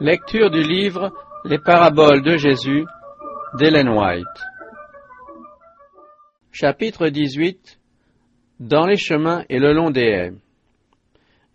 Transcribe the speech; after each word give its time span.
Lecture 0.00 0.50
du 0.50 0.60
livre 0.60 1.12
Les 1.44 1.58
paraboles 1.58 2.24
de 2.24 2.36
Jésus 2.36 2.84
d'Ellen 3.56 3.88
White. 3.88 4.26
Chapitre 6.50 7.08
18 7.10 7.78
Dans 8.58 8.86
les 8.86 8.96
chemins 8.96 9.44
et 9.48 9.60
le 9.60 9.72
long 9.72 9.90
des 9.90 10.00
haies. 10.00 10.32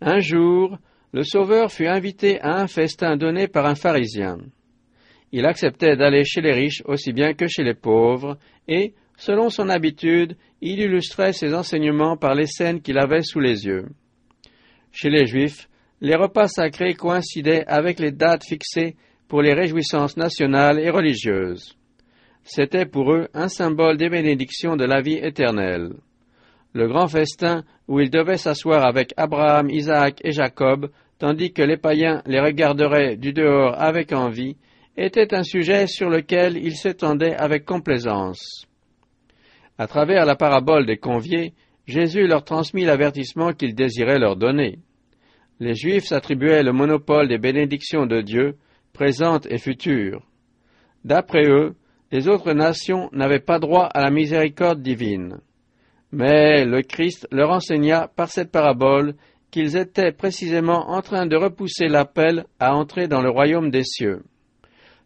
Un 0.00 0.20
jour, 0.20 0.78
le 1.12 1.22
Sauveur 1.22 1.70
fut 1.70 1.86
invité 1.86 2.40
à 2.40 2.58
un 2.62 2.66
festin 2.66 3.18
donné 3.18 3.46
par 3.46 3.66
un 3.66 3.74
pharisien. 3.74 4.38
Il 5.32 5.44
acceptait 5.44 5.96
d'aller 5.96 6.24
chez 6.24 6.40
les 6.40 6.52
riches 6.52 6.82
aussi 6.86 7.12
bien 7.12 7.34
que 7.34 7.46
chez 7.46 7.62
les 7.62 7.74
pauvres, 7.74 8.38
et, 8.66 8.94
selon 9.18 9.50
son 9.50 9.68
habitude, 9.68 10.38
il 10.62 10.80
illustrait 10.80 11.34
ses 11.34 11.52
enseignements 11.52 12.16
par 12.16 12.34
les 12.34 12.46
scènes 12.46 12.80
qu'il 12.80 12.98
avait 12.98 13.22
sous 13.22 13.40
les 13.40 13.66
yeux. 13.66 13.88
Chez 14.92 15.10
les 15.10 15.26
Juifs, 15.26 15.68
les 16.00 16.14
repas 16.14 16.48
sacrés 16.48 16.94
coïncidaient 16.94 17.64
avec 17.66 18.00
les 18.00 18.12
dates 18.12 18.44
fixées 18.44 18.96
pour 19.28 19.42
les 19.42 19.52
réjouissances 19.52 20.16
nationales 20.16 20.78
et 20.80 20.90
religieuses. 20.90 21.76
C'était 22.42 22.86
pour 22.86 23.12
eux 23.12 23.28
un 23.34 23.48
symbole 23.48 23.96
des 23.96 24.08
bénédictions 24.08 24.76
de 24.76 24.84
la 24.84 25.02
vie 25.02 25.18
éternelle. 25.22 25.92
Le 26.72 26.88
grand 26.88 27.06
festin 27.06 27.64
où 27.86 28.00
ils 28.00 28.10
devaient 28.10 28.38
s'asseoir 28.38 28.84
avec 28.84 29.12
Abraham, 29.16 29.68
Isaac 29.68 30.20
et 30.24 30.32
Jacob, 30.32 30.90
tandis 31.18 31.52
que 31.52 31.62
les 31.62 31.76
païens 31.76 32.22
les 32.26 32.40
regarderaient 32.40 33.16
du 33.16 33.32
dehors 33.32 33.78
avec 33.78 34.12
envie, 34.12 34.56
était 34.96 35.34
un 35.34 35.42
sujet 35.42 35.86
sur 35.86 36.08
lequel 36.08 36.56
ils 36.56 36.76
s'étendaient 36.76 37.36
avec 37.36 37.64
complaisance. 37.64 38.66
À 39.78 39.86
travers 39.86 40.24
la 40.24 40.36
parabole 40.36 40.86
des 40.86 40.98
conviés, 40.98 41.52
Jésus 41.86 42.26
leur 42.26 42.44
transmit 42.44 42.84
l'avertissement 42.84 43.52
qu'il 43.52 43.74
désirait 43.74 44.18
leur 44.18 44.36
donner 44.36 44.78
les 45.60 45.74
Juifs 45.74 46.06
s'attribuaient 46.06 46.62
le 46.62 46.72
monopole 46.72 47.28
des 47.28 47.38
bénédictions 47.38 48.06
de 48.06 48.22
Dieu, 48.22 48.56
présentes 48.94 49.46
et 49.50 49.58
futures. 49.58 50.26
D'après 51.04 51.46
eux, 51.46 51.74
les 52.10 52.28
autres 52.28 52.52
nations 52.52 53.10
n'avaient 53.12 53.38
pas 53.40 53.58
droit 53.58 53.84
à 53.84 54.00
la 54.00 54.10
miséricorde 54.10 54.82
divine. 54.82 55.40
Mais 56.12 56.64
le 56.64 56.82
Christ 56.82 57.28
leur 57.30 57.50
enseigna 57.50 58.08
par 58.16 58.28
cette 58.28 58.50
parabole 58.50 59.14
qu'ils 59.50 59.76
étaient 59.76 60.12
précisément 60.12 60.90
en 60.90 61.02
train 61.02 61.26
de 61.26 61.36
repousser 61.36 61.88
l'appel 61.88 62.46
à 62.58 62.74
entrer 62.74 63.06
dans 63.06 63.22
le 63.22 63.30
royaume 63.30 63.70
des 63.70 63.84
cieux. 63.84 64.22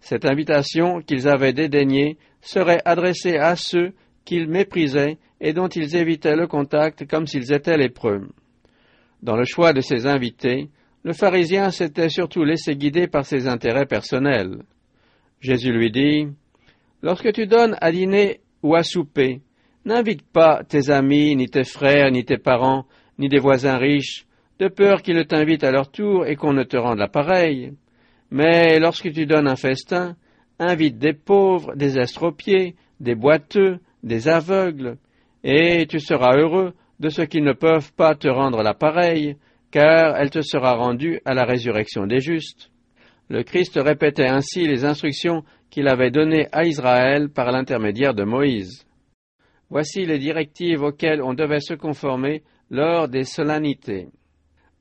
Cette 0.00 0.24
invitation 0.24 1.00
qu'ils 1.00 1.28
avaient 1.28 1.52
dédaignée 1.52 2.16
serait 2.40 2.80
adressée 2.84 3.36
à 3.38 3.56
ceux 3.56 3.92
qu'ils 4.24 4.48
méprisaient 4.48 5.18
et 5.40 5.52
dont 5.52 5.68
ils 5.68 5.96
évitaient 5.96 6.36
le 6.36 6.46
contact 6.46 7.06
comme 7.06 7.26
s'ils 7.26 7.52
étaient 7.52 7.76
lépreux. 7.76 8.28
Dans 9.24 9.36
le 9.36 9.46
choix 9.46 9.72
de 9.72 9.80
ses 9.80 10.06
invités, 10.06 10.68
le 11.02 11.14
pharisien 11.14 11.70
s'était 11.70 12.10
surtout 12.10 12.44
laissé 12.44 12.76
guider 12.76 13.06
par 13.06 13.24
ses 13.24 13.48
intérêts 13.48 13.86
personnels. 13.86 14.58
Jésus 15.40 15.72
lui 15.72 15.90
dit, 15.90 16.28
Lorsque 17.02 17.32
tu 17.32 17.46
donnes 17.46 17.74
à 17.80 17.90
dîner 17.90 18.40
ou 18.62 18.74
à 18.74 18.82
souper, 18.82 19.40
n'invite 19.86 20.20
pas 20.30 20.62
tes 20.62 20.90
amis, 20.90 21.34
ni 21.36 21.48
tes 21.48 21.64
frères, 21.64 22.10
ni 22.10 22.26
tes 22.26 22.36
parents, 22.36 22.84
ni 23.18 23.30
des 23.30 23.38
voisins 23.38 23.78
riches, 23.78 24.26
de 24.58 24.68
peur 24.68 25.00
qu'ils 25.00 25.16
ne 25.16 25.22
t'invitent 25.22 25.64
à 25.64 25.70
leur 25.70 25.90
tour 25.90 26.26
et 26.26 26.36
qu'on 26.36 26.52
ne 26.52 26.62
te 26.62 26.76
rende 26.76 26.98
l'appareil. 26.98 27.72
Mais 28.30 28.78
lorsque 28.78 29.10
tu 29.10 29.24
donnes 29.24 29.48
un 29.48 29.56
festin, 29.56 30.16
invite 30.58 30.98
des 30.98 31.14
pauvres, 31.14 31.74
des 31.76 31.98
estropiés, 31.98 32.74
des 33.00 33.14
boiteux, 33.14 33.78
des 34.02 34.28
aveugles, 34.28 34.98
et 35.42 35.86
tu 35.86 35.98
seras 35.98 36.36
heureux 36.36 36.74
de 37.00 37.08
ceux 37.08 37.26
qui 37.26 37.40
ne 37.40 37.52
peuvent 37.52 37.92
pas 37.94 38.14
te 38.14 38.28
rendre 38.28 38.62
l'appareil, 38.62 39.36
car 39.70 40.16
elle 40.16 40.30
te 40.30 40.40
sera 40.40 40.74
rendue 40.74 41.20
à 41.24 41.34
la 41.34 41.44
résurrection 41.44 42.06
des 42.06 42.20
justes. 42.20 42.70
Le 43.28 43.42
Christ 43.42 43.78
répétait 43.82 44.28
ainsi 44.28 44.66
les 44.66 44.84
instructions 44.84 45.42
qu'il 45.70 45.88
avait 45.88 46.10
données 46.10 46.46
à 46.52 46.64
Israël 46.64 47.30
par 47.30 47.50
l'intermédiaire 47.50 48.14
de 48.14 48.22
Moïse. 48.24 48.86
Voici 49.70 50.04
les 50.04 50.18
directives 50.18 50.82
auxquelles 50.82 51.22
on 51.22 51.34
devait 51.34 51.60
se 51.60 51.74
conformer 51.74 52.42
lors 52.70 53.08
des 53.08 53.24
solennités. 53.24 54.08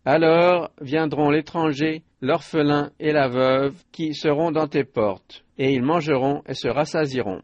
Alors 0.05 0.71
viendront 0.81 1.29
l'étranger, 1.29 2.03
l'orphelin 2.21 2.91
et 2.99 3.13
la 3.13 3.29
veuve 3.29 3.73
qui 3.91 4.13
seront 4.13 4.51
dans 4.51 4.67
tes 4.67 4.83
portes, 4.83 5.45
et 5.57 5.73
ils 5.73 5.81
mangeront 5.81 6.43
et 6.47 6.53
se 6.53 6.67
rassasiront. 6.67 7.41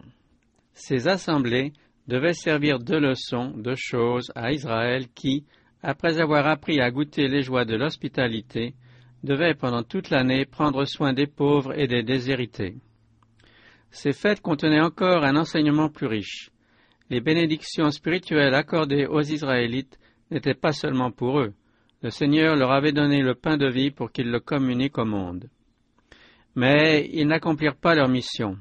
Ces 0.74 1.08
assemblées 1.08 1.72
devait 2.10 2.34
servir 2.34 2.80
de 2.80 2.98
leçon, 2.98 3.54
de 3.56 3.76
choses 3.78 4.32
à 4.34 4.52
Israël 4.52 5.06
qui, 5.14 5.46
après 5.84 6.20
avoir 6.20 6.48
appris 6.48 6.82
à 6.82 6.90
goûter 6.90 7.28
les 7.28 7.44
joies 7.44 7.66
de 7.66 7.76
l'hospitalité, 7.76 8.74
devait 9.24 9.54
pendant 9.54 9.84
toute 9.84 10.10
l'année 10.10 10.46
prendre 10.46 10.86
soin 10.86 11.14
des 11.14 11.28
pauvres 11.28 11.78
et 11.78 11.88
des 11.88 12.02
déshérités. 12.02 12.76
Ces 13.92 14.12
fêtes 14.12 14.42
contenaient 14.42 14.82
encore 14.82 15.24
un 15.24 15.36
enseignement 15.36 15.90
plus 15.90 16.08
riche. 16.08 16.50
Les 17.12 17.22
bénédictions 17.22 17.92
spirituelles 17.92 18.56
accordées 18.56 19.06
aux 19.06 19.22
Israélites 19.22 20.00
n'étaient 20.32 20.56
pas 20.56 20.74
seulement 20.74 21.12
pour 21.12 21.40
eux. 21.40 21.54
Le 22.02 22.10
Seigneur 22.10 22.56
leur 22.56 22.72
avait 22.72 22.92
donné 22.92 23.22
le 23.22 23.36
pain 23.36 23.58
de 23.58 23.70
vie 23.70 23.92
pour 23.92 24.12
qu'ils 24.12 24.32
le 24.32 24.40
communiquent 24.40 24.98
au 24.98 25.06
monde. 25.06 25.48
Mais 26.56 27.08
ils 27.14 27.28
n'accomplirent 27.28 27.76
pas 27.76 27.94
leur 27.94 28.10
mission. 28.10 28.58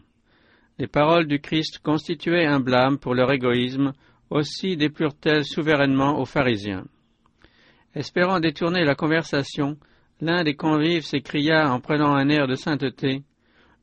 Les 0.79 0.87
paroles 0.87 1.27
du 1.27 1.41
Christ 1.41 1.79
constituaient 1.79 2.47
un 2.47 2.61
blâme 2.61 2.99
pour 2.99 3.15
leur 3.15 3.33
égoïsme, 3.33 3.93
aussi 4.31 4.77
déplurent-elles 4.77 5.45
souverainement 5.45 6.21
aux 6.21 6.25
pharisiens. 6.25 6.85
Espérant 7.95 8.39
détourner 8.39 8.85
la 8.85 8.95
conversation, 8.95 9.77
l'un 10.21 10.45
des 10.45 10.55
convives 10.55 11.05
s'écria 11.05 11.73
en 11.73 11.81
prenant 11.81 12.15
un 12.15 12.29
air 12.29 12.47
de 12.47 12.55
sainteté 12.55 13.23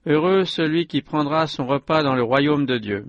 Heureux 0.06 0.46
celui 0.46 0.86
qui 0.86 1.02
prendra 1.02 1.48
son 1.48 1.66
repas 1.66 2.04
dans 2.04 2.16
le 2.16 2.24
royaume 2.24 2.66
de 2.66 2.78
Dieu. 2.78 3.06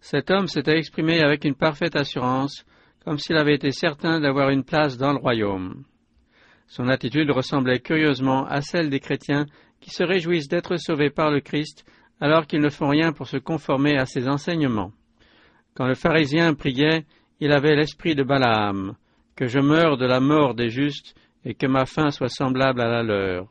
Cet 0.00 0.30
homme 0.30 0.46
s'était 0.46 0.76
exprimé 0.76 1.20
avec 1.20 1.44
une 1.44 1.54
parfaite 1.54 1.96
assurance, 1.96 2.66
comme 3.04 3.18
s'il 3.18 3.36
avait 3.36 3.54
été 3.54 3.72
certain 3.72 4.20
d'avoir 4.20 4.50
une 4.50 4.62
place 4.62 4.98
dans 4.98 5.12
le 5.12 5.18
royaume. 5.18 5.84
Son 6.66 6.88
attitude 6.88 7.30
ressemblait 7.30 7.80
curieusement 7.80 8.46
à 8.46 8.60
celle 8.60 8.90
des 8.90 9.00
chrétiens 9.00 9.46
qui 9.80 9.90
se 9.90 10.04
réjouissent 10.04 10.48
d'être 10.48 10.76
sauvés 10.76 11.10
par 11.10 11.30
le 11.30 11.40
Christ 11.40 11.86
alors 12.20 12.46
qu'ils 12.46 12.60
ne 12.60 12.68
font 12.68 12.88
rien 12.88 13.12
pour 13.12 13.26
se 13.26 13.36
conformer 13.36 13.96
à 13.96 14.06
ses 14.06 14.28
enseignements. 14.28 14.92
Quand 15.74 15.86
le 15.86 15.94
pharisien 15.94 16.54
priait, 16.54 17.04
il 17.40 17.52
avait 17.52 17.76
l'esprit 17.76 18.14
de 18.14 18.22
Balaam, 18.22 18.94
que 19.36 19.46
je 19.46 19.60
meure 19.60 19.96
de 19.96 20.06
la 20.06 20.20
mort 20.20 20.54
des 20.54 20.70
justes 20.70 21.14
et 21.44 21.54
que 21.54 21.66
ma 21.66 21.86
fin 21.86 22.10
soit 22.10 22.28
semblable 22.28 22.80
à 22.80 22.88
la 22.88 23.02
leur. 23.02 23.46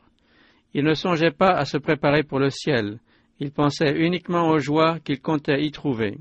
Il 0.74 0.84
ne 0.84 0.94
songeait 0.94 1.30
pas 1.30 1.50
à 1.50 1.64
se 1.64 1.78
préparer 1.78 2.22
pour 2.22 2.38
le 2.38 2.50
ciel, 2.50 2.98
il 3.40 3.52
pensait 3.52 3.96
uniquement 3.96 4.48
aux 4.48 4.58
joies 4.58 4.98
qu'il 5.00 5.20
comptait 5.20 5.64
y 5.64 5.70
trouver. 5.70 6.18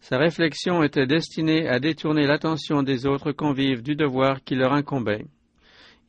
Sa 0.00 0.18
réflexion 0.18 0.82
était 0.84 1.06
destinée 1.06 1.68
à 1.68 1.80
détourner 1.80 2.26
l'attention 2.26 2.82
des 2.82 3.06
autres 3.06 3.32
convives 3.32 3.82
du 3.82 3.96
devoir 3.96 4.44
qui 4.44 4.54
leur 4.54 4.72
incombait. 4.72 5.26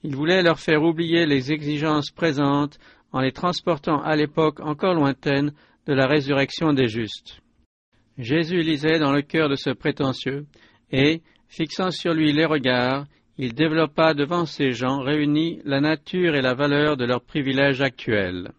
Il 0.04 0.16
voulait 0.16 0.44
leur 0.44 0.60
faire 0.60 0.84
oublier 0.84 1.26
les 1.26 1.52
exigences 1.52 2.12
présentes 2.12 2.78
en 3.12 3.22
les 3.22 3.32
transportant 3.32 4.02
à 4.02 4.16
l'époque 4.16 4.60
encore 4.60 4.94
lointaine 4.94 5.54
de 5.86 5.94
la 5.94 6.08
résurrection 6.08 6.74
des 6.74 6.88
justes. 6.88 7.42
Jésus 8.18 8.62
lisait 8.62 9.00
dans 9.00 9.12
le 9.12 9.22
cœur 9.22 9.50
de 9.50 9.56
ce 9.56 9.70
prétentieux, 9.70 10.46
et, 10.92 11.22
fixant 11.48 11.92
sur 11.92 12.14
lui 12.14 12.34
les 12.34 12.46
regards, 12.46 13.06
il 13.38 13.54
développa 13.54 14.14
devant 14.14 14.46
ces 14.46 14.72
gens 14.72 15.00
réunis 15.00 15.62
la 15.64 15.80
nature 15.80 16.36
et 16.36 16.42
la 16.42 16.56
valeur 16.56 16.98
de 16.98 17.06
leurs 17.06 17.24
privilèges 17.24 17.82
actuels. 17.82 18.52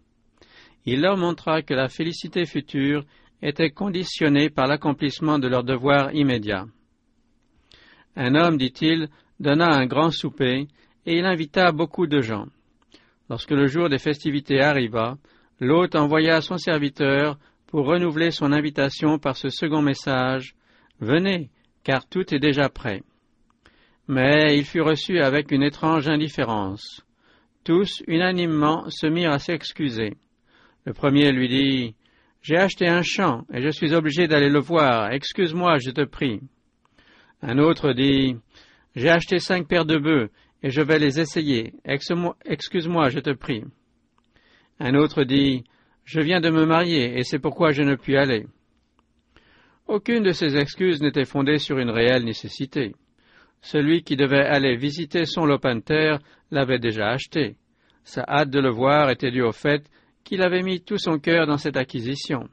Il 0.86 1.00
leur 1.00 1.16
montra 1.16 1.62
que 1.62 1.74
la 1.74 1.88
félicité 1.88 2.46
future 2.46 3.04
était 3.42 3.70
conditionnée 3.70 4.50
par 4.50 4.66
l'accomplissement 4.66 5.38
de 5.38 5.48
leurs 5.48 5.64
devoirs 5.64 6.14
immédiats. 6.14 6.66
Un 8.16 8.34
homme, 8.34 8.56
dit-il, 8.56 9.08
donna 9.40 9.68
un 9.68 9.86
grand 9.86 10.10
souper, 10.10 10.66
et 11.06 11.18
il 11.18 11.24
invita 11.24 11.72
beaucoup 11.72 12.06
de 12.06 12.20
gens. 12.20 12.46
Lorsque 13.28 13.50
le 13.50 13.66
jour 13.66 13.88
des 13.88 13.98
festivités 13.98 14.60
arriva, 14.60 15.18
l'hôte 15.60 15.94
envoya 15.94 16.40
son 16.40 16.56
serviteur 16.56 17.38
pour 17.66 17.86
renouveler 17.86 18.30
son 18.30 18.52
invitation 18.52 19.18
par 19.18 19.36
ce 19.36 19.50
second 19.50 19.82
message 19.82 20.54
Venez, 21.00 21.50
car 21.84 22.08
tout 22.08 22.34
est 22.34 22.40
déjà 22.40 22.68
prêt. 22.68 23.02
Mais 24.08 24.56
il 24.56 24.64
fut 24.64 24.80
reçu 24.80 25.20
avec 25.20 25.52
une 25.52 25.62
étrange 25.62 26.08
indifférence. 26.08 27.04
Tous, 27.64 28.02
unanimement, 28.06 28.88
se 28.88 29.06
mirent 29.06 29.32
à 29.32 29.38
s'excuser. 29.38 30.16
Le 30.86 30.94
premier 30.94 31.30
lui 31.30 31.48
dit 31.48 31.94
J'ai 32.40 32.56
acheté 32.56 32.88
un 32.88 33.02
champ 33.02 33.44
et 33.52 33.60
je 33.60 33.68
suis 33.68 33.92
obligé 33.94 34.26
d'aller 34.26 34.48
le 34.48 34.58
voir. 34.58 35.12
Excuse-moi, 35.12 35.76
je 35.78 35.90
te 35.90 36.04
prie. 36.04 36.40
Un 37.42 37.58
autre 37.58 37.92
dit 37.92 38.36
J'ai 38.96 39.10
acheté 39.10 39.38
cinq 39.38 39.68
paires 39.68 39.84
de 39.84 39.98
bœufs 39.98 40.30
et 40.62 40.70
je 40.70 40.80
vais 40.80 40.98
les 40.98 41.20
essayer. 41.20 41.72
Excuse-moi, 41.84 43.08
je 43.10 43.20
te 43.20 43.30
prie. 43.30 43.64
Un 44.80 44.94
autre 44.94 45.24
dit, 45.24 45.64
Je 46.04 46.20
viens 46.20 46.40
de 46.40 46.50
me 46.50 46.64
marier, 46.64 47.18
et 47.18 47.22
c'est 47.22 47.38
pourquoi 47.38 47.72
je 47.72 47.82
ne 47.82 47.94
puis 47.94 48.16
aller. 48.16 48.46
Aucune 49.86 50.22
de 50.22 50.32
ces 50.32 50.56
excuses 50.56 51.02
n'était 51.02 51.24
fondée 51.24 51.58
sur 51.58 51.78
une 51.78 51.90
réelle 51.90 52.24
nécessité. 52.24 52.94
Celui 53.60 54.02
qui 54.02 54.16
devait 54.16 54.44
aller 54.44 54.76
visiter 54.76 55.24
son 55.24 55.44
lopin 55.44 55.80
l'avait 56.50 56.78
déjà 56.78 57.08
acheté. 57.08 57.56
Sa 58.04 58.22
hâte 58.22 58.50
de 58.50 58.60
le 58.60 58.70
voir 58.70 59.10
était 59.10 59.30
due 59.30 59.42
au 59.42 59.52
fait 59.52 59.84
qu'il 60.24 60.42
avait 60.42 60.62
mis 60.62 60.80
tout 60.80 60.98
son 60.98 61.18
cœur 61.18 61.46
dans 61.46 61.58
cette 61.58 61.76
acquisition. 61.76 62.48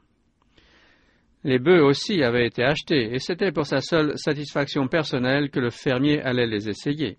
Les 1.44 1.58
bœufs 1.58 1.84
aussi 1.84 2.22
avaient 2.22 2.46
été 2.46 2.64
achetés, 2.64 3.14
et 3.14 3.18
c'était 3.18 3.52
pour 3.52 3.66
sa 3.66 3.80
seule 3.80 4.18
satisfaction 4.18 4.88
personnelle 4.88 5.50
que 5.50 5.60
le 5.60 5.70
fermier 5.70 6.20
allait 6.20 6.46
les 6.46 6.68
essayer. 6.68 7.18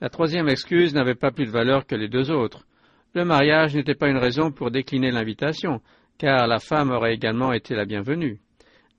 La 0.00 0.08
troisième 0.08 0.48
excuse 0.48 0.94
n'avait 0.94 1.14
pas 1.14 1.30
plus 1.30 1.44
de 1.44 1.50
valeur 1.50 1.86
que 1.86 1.94
les 1.94 2.08
deux 2.08 2.30
autres. 2.30 2.66
Le 3.14 3.24
mariage 3.24 3.74
n'était 3.74 3.94
pas 3.94 4.08
une 4.08 4.16
raison 4.16 4.50
pour 4.50 4.70
décliner 4.70 5.10
l'invitation, 5.10 5.82
car 6.16 6.46
la 6.46 6.58
femme 6.58 6.90
aurait 6.90 7.14
également 7.14 7.52
été 7.52 7.74
la 7.74 7.84
bienvenue. 7.84 8.40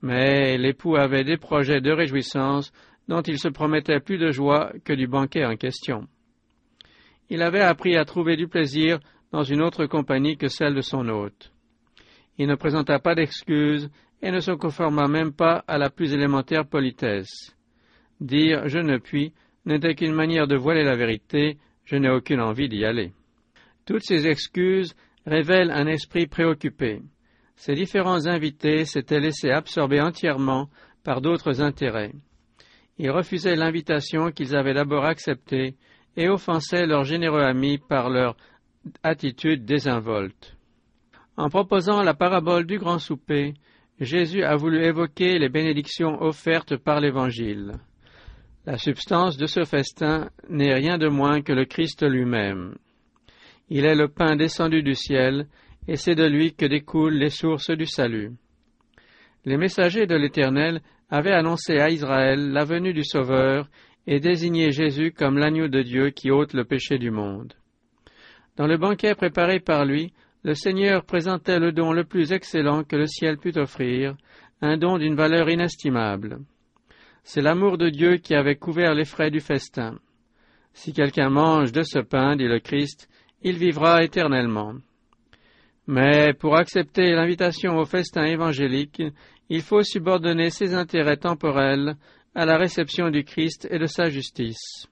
Mais 0.00 0.56
l'époux 0.58 0.96
avait 0.96 1.24
des 1.24 1.38
projets 1.38 1.80
de 1.80 1.90
réjouissance 1.90 2.72
dont 3.08 3.22
il 3.22 3.38
se 3.38 3.48
promettait 3.48 3.98
plus 3.98 4.18
de 4.18 4.30
joie 4.30 4.72
que 4.84 4.92
du 4.92 5.08
banquet 5.08 5.44
en 5.44 5.56
question. 5.56 6.06
Il 7.30 7.42
avait 7.42 7.62
appris 7.62 7.96
à 7.96 8.04
trouver 8.04 8.36
du 8.36 8.46
plaisir 8.46 9.00
dans 9.32 9.42
une 9.42 9.62
autre 9.62 9.86
compagnie 9.86 10.36
que 10.36 10.48
celle 10.48 10.74
de 10.74 10.82
son 10.82 11.08
hôte. 11.08 11.52
Il 12.38 12.46
ne 12.46 12.54
présenta 12.54 13.00
pas 13.00 13.14
d'excuses 13.16 13.90
et 14.22 14.30
ne 14.30 14.38
se 14.40 14.52
conforma 14.52 15.08
même 15.08 15.32
pas 15.32 15.64
à 15.66 15.78
la 15.78 15.90
plus 15.90 16.12
élémentaire 16.12 16.66
politesse. 16.66 17.56
Dire 18.20 18.68
je 18.68 18.78
ne 18.78 18.98
puis 18.98 19.32
n'était 19.64 19.94
qu'une 19.94 20.14
manière 20.14 20.46
de 20.46 20.56
voiler 20.56 20.84
la 20.84 20.96
vérité, 20.96 21.58
je 21.84 21.96
n'ai 21.96 22.10
aucune 22.10 22.40
envie 22.40 22.68
d'y 22.68 22.84
aller. 22.84 23.12
Toutes 23.86 24.04
ces 24.04 24.26
excuses 24.26 24.94
révèlent 25.26 25.70
un 25.70 25.86
esprit 25.86 26.26
préoccupé. 26.26 27.02
Ces 27.56 27.74
différents 27.74 28.26
invités 28.26 28.84
s'étaient 28.84 29.20
laissés 29.20 29.50
absorber 29.50 30.00
entièrement 30.00 30.68
par 31.04 31.20
d'autres 31.20 31.60
intérêts. 31.60 32.12
Ils 32.98 33.10
refusaient 33.10 33.56
l'invitation 33.56 34.30
qu'ils 34.30 34.56
avaient 34.56 34.74
d'abord 34.74 35.04
acceptée 35.04 35.76
et 36.16 36.28
offensaient 36.28 36.86
leurs 36.86 37.04
généreux 37.04 37.42
amis 37.42 37.78
par 37.78 38.10
leur 38.10 38.36
attitude 39.02 39.64
désinvolte. 39.64 40.56
En 41.36 41.48
proposant 41.48 42.02
la 42.02 42.14
parabole 42.14 42.66
du 42.66 42.78
grand 42.78 42.98
souper, 42.98 43.54
Jésus 44.00 44.42
a 44.42 44.56
voulu 44.56 44.84
évoquer 44.84 45.38
les 45.38 45.48
bénédictions 45.48 46.20
offertes 46.20 46.76
par 46.76 47.00
l'Évangile. 47.00 47.74
La 48.64 48.78
substance 48.78 49.36
de 49.36 49.46
ce 49.46 49.64
festin 49.64 50.30
n'est 50.48 50.72
rien 50.74 50.96
de 50.96 51.08
moins 51.08 51.42
que 51.42 51.52
le 51.52 51.64
Christ 51.64 52.04
lui-même. 52.08 52.76
Il 53.68 53.84
est 53.84 53.96
le 53.96 54.06
pain 54.06 54.36
descendu 54.36 54.84
du 54.84 54.94
ciel, 54.94 55.46
et 55.88 55.96
c'est 55.96 56.14
de 56.14 56.24
lui 56.24 56.54
que 56.54 56.66
découlent 56.66 57.18
les 57.18 57.30
sources 57.30 57.70
du 57.70 57.86
salut. 57.86 58.32
Les 59.44 59.56
messagers 59.56 60.06
de 60.06 60.14
l'Éternel 60.14 60.80
avaient 61.10 61.32
annoncé 61.32 61.78
à 61.78 61.90
Israël 61.90 62.52
la 62.52 62.64
venue 62.64 62.92
du 62.92 63.02
Sauveur 63.04 63.68
et 64.06 64.20
désigné 64.20 64.70
Jésus 64.70 65.10
comme 65.10 65.38
l'agneau 65.38 65.66
de 65.66 65.82
Dieu 65.82 66.10
qui 66.10 66.30
ôte 66.30 66.54
le 66.54 66.64
péché 66.64 66.98
du 66.98 67.10
monde. 67.10 67.54
Dans 68.56 68.68
le 68.68 68.76
banquet 68.76 69.16
préparé 69.16 69.58
par 69.58 69.84
lui, 69.84 70.12
le 70.44 70.54
Seigneur 70.54 71.04
présentait 71.04 71.58
le 71.58 71.72
don 71.72 71.92
le 71.92 72.04
plus 72.04 72.32
excellent 72.32 72.84
que 72.84 72.96
le 72.96 73.06
ciel 73.06 73.38
put 73.38 73.58
offrir, 73.58 74.16
un 74.60 74.76
don 74.76 74.98
d'une 74.98 75.16
valeur 75.16 75.50
inestimable. 75.50 76.38
C'est 77.24 77.42
l'amour 77.42 77.78
de 77.78 77.88
Dieu 77.88 78.16
qui 78.16 78.34
avait 78.34 78.56
couvert 78.56 78.94
les 78.94 79.04
frais 79.04 79.30
du 79.30 79.40
festin. 79.40 79.98
Si 80.74 80.92
quelqu'un 80.92 81.30
mange 81.30 81.72
de 81.72 81.82
ce 81.82 81.98
pain, 81.98 82.36
dit 82.36 82.48
le 82.48 82.58
Christ, 82.58 83.08
il 83.42 83.56
vivra 83.56 84.02
éternellement. 84.02 84.74
Mais 85.86 86.32
pour 86.32 86.56
accepter 86.56 87.12
l'invitation 87.12 87.76
au 87.76 87.84
festin 87.84 88.24
évangélique, 88.24 89.02
il 89.48 89.62
faut 89.62 89.82
subordonner 89.82 90.50
ses 90.50 90.74
intérêts 90.74 91.16
temporels 91.16 91.96
à 92.34 92.46
la 92.46 92.56
réception 92.56 93.10
du 93.10 93.24
Christ 93.24 93.68
et 93.70 93.78
de 93.78 93.86
sa 93.86 94.08
justice. 94.08 94.86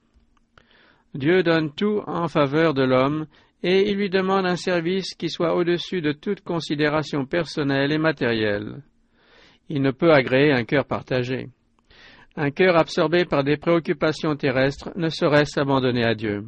Dieu 1.15 1.43
donne 1.43 1.73
tout 1.75 2.03
en 2.07 2.29
faveur 2.29 2.75
de 2.75 2.83
l'homme 2.83 3.27
et 3.63 3.91
il 3.91 3.97
lui 3.97 4.11
demande 4.11 4.47
un 4.47 4.57
service 4.57 5.15
qui 5.15 5.29
soit 5.29 5.55
au-dessus 5.55 6.01
de 6.01 6.13
toute 6.13 6.43
considération 6.43 7.27
personnelle 7.27 7.93
et 7.93 7.99
matérielle. 7.99 8.83
Il 9.69 9.83
ne 9.83 9.91
peut 9.91 10.13
agréer 10.13 10.53
un 10.53 10.65
cœur 10.65 10.85
partagé. 10.85 11.49
Un 12.37 12.51
cœur 12.51 12.77
absorbé 12.77 13.25
par 13.25 13.43
des 13.43 13.57
préoccupations 13.57 14.37
terrestres 14.37 14.91
ne 14.97 15.09
saurait 15.09 15.47
s'abandonner 15.47 16.05
à 16.05 16.15
Dieu. 16.15 16.45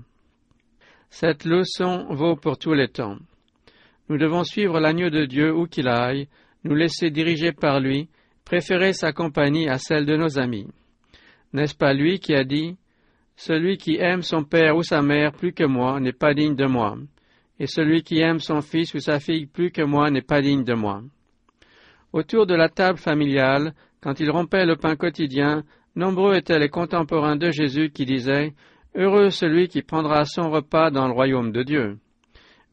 Cette 1.11 1.44
leçon 1.44 2.06
vaut 2.11 2.37
pour 2.37 2.56
tous 2.56 2.73
les 2.73 2.88
temps. 2.88 3.17
Nous 4.08 4.17
devons 4.17 4.44
suivre 4.44 4.79
l'agneau 4.79 5.11
de 5.11 5.25
Dieu 5.25 5.55
où 5.55 5.67
qu'il 5.67 5.88
aille, 5.88 6.29
nous 6.64 6.75
laisser 6.75 7.11
diriger 7.11 7.52
par 7.52 7.81
lui, 7.81 8.08
préférer 8.44 8.93
sa 8.93 9.12
compagnie 9.12 9.69
à 9.69 9.79
celle 9.79 10.06
de 10.06 10.17
nos 10.17 10.38
amis. 10.38 10.69
N'est-ce 11.52 11.75
pas 11.75 11.93
lui 11.93 12.19
qui 12.19 12.35
a 12.35 12.44
dit 12.44 12.76
Celui 13.37 13.76
qui 13.76 13.96
aime 13.96 14.23
son 14.23 14.44
père 14.44 14.76
ou 14.76 14.82
sa 14.82 15.02
mère 15.02 15.32
plus 15.32 15.52
que 15.52 15.64
moi 15.64 15.99
n'est 16.00 16.12
pas 16.12 16.32
digne 16.32 16.55
de 16.55 16.67
moi, 16.67 16.96
et 17.58 17.67
celui 17.67 18.02
qui 18.02 18.20
aime 18.20 18.38
son 18.38 18.61
fils 18.61 18.94
ou 18.94 19.00
sa 19.00 19.19
fille 19.20 19.46
plus 19.46 19.70
que 19.70 19.82
moi 19.82 20.11
n'est 20.11 20.23
pas 20.23 20.40
digne 20.40 20.64
de 20.64 20.75
moi. 20.75 21.02
Autour 22.12 22.46
de 22.46 22.55
la 22.55 22.69
table 22.69 22.99
familiale, 22.99 23.75
quand 24.02 24.19
il 24.20 24.31
rompait 24.31 24.66
le 24.66 24.76
pain 24.76 24.96
quotidien, 24.96 25.62
nombreux 25.94 26.34
étaient 26.34 26.58
les 26.58 26.69
contemporains 26.69 27.37
de 27.37 27.50
Jésus 27.50 27.90
qui 27.90 28.04
disaient 28.04 28.52
Heureux 28.94 29.31
celui 29.31 29.69
qui 29.69 29.81
prendra 29.82 30.25
son 30.25 30.50
repas 30.50 30.90
dans 30.90 31.06
le 31.06 31.14
royaume 31.14 31.52
de 31.52 31.62
Dieu. 31.62 31.99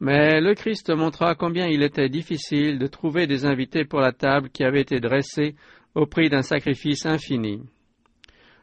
Mais 0.01 0.41
le 0.41 0.53
Christ 0.53 0.89
montra 0.89 1.35
combien 1.35 1.67
il 1.67 1.83
était 1.83 2.09
difficile 2.09 2.79
de 2.79 2.87
trouver 2.87 3.27
des 3.27 3.45
invités 3.45 3.85
pour 3.85 3.99
la 3.99 4.11
table 4.11 4.49
qui 4.49 4.63
avait 4.63 4.81
été 4.81 4.99
dressée 4.99 5.55
au 5.95 6.05
prix 6.05 6.29
d'un 6.29 6.41
sacrifice 6.41 7.05
infini. 7.05 7.61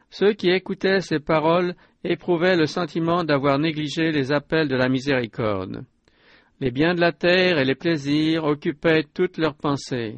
Ceux 0.09 0.33
qui 0.33 0.49
écoutaient 0.49 1.01
ces 1.01 1.19
paroles 1.19 1.73
éprouvaient 2.03 2.57
le 2.57 2.65
sentiment 2.65 3.23
d'avoir 3.23 3.59
négligé 3.59 4.11
les 4.11 4.31
appels 4.31 4.67
de 4.67 4.75
la 4.75 4.89
miséricorde. 4.89 5.83
Les 6.59 6.71
biens 6.71 6.95
de 6.95 7.01
la 7.01 7.11
terre 7.11 7.59
et 7.59 7.65
les 7.65 7.75
plaisirs 7.75 8.43
occupaient 8.43 9.05
toutes 9.13 9.37
leurs 9.37 9.55
pensées 9.55 10.17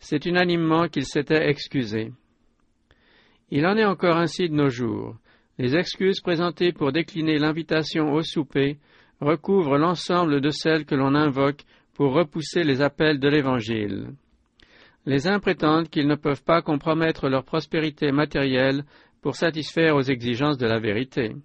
c'est 0.00 0.26
unanimement 0.26 0.88
qu'il 0.88 1.04
s'était 1.04 1.48
excusé. 1.48 2.12
Il 3.50 3.66
en 3.66 3.76
est 3.76 3.84
encore 3.84 4.16
ainsi 4.16 4.48
de 4.48 4.54
nos 4.54 4.70
jours. 4.70 5.16
Les 5.58 5.76
excuses 5.76 6.20
présentées 6.20 6.72
pour 6.72 6.90
décliner 6.90 7.38
l'invitation 7.38 8.12
au 8.12 8.22
souper 8.22 8.78
recouvrent 9.20 9.76
l'ensemble 9.76 10.40
de 10.40 10.48
celles 10.48 10.86
que 10.86 10.94
l'on 10.94 11.14
invoque 11.14 11.62
pour 11.94 12.14
repousser 12.14 12.64
les 12.64 12.80
appels 12.80 13.20
de 13.20 13.28
l'Évangile. 13.28 14.08
Les 15.04 15.28
uns 15.28 15.38
prétendent 15.38 15.90
qu'ils 15.90 16.08
ne 16.08 16.14
peuvent 16.14 16.44
pas 16.44 16.62
compromettre 16.62 17.28
leur 17.28 17.44
prospérité 17.44 18.12
matérielle 18.12 18.84
pour 19.20 19.36
satisfaire 19.36 19.96
aux 19.96 20.02
exigences 20.02 20.56
de 20.58 20.66
la 20.66 20.78
vérité. 20.78 21.36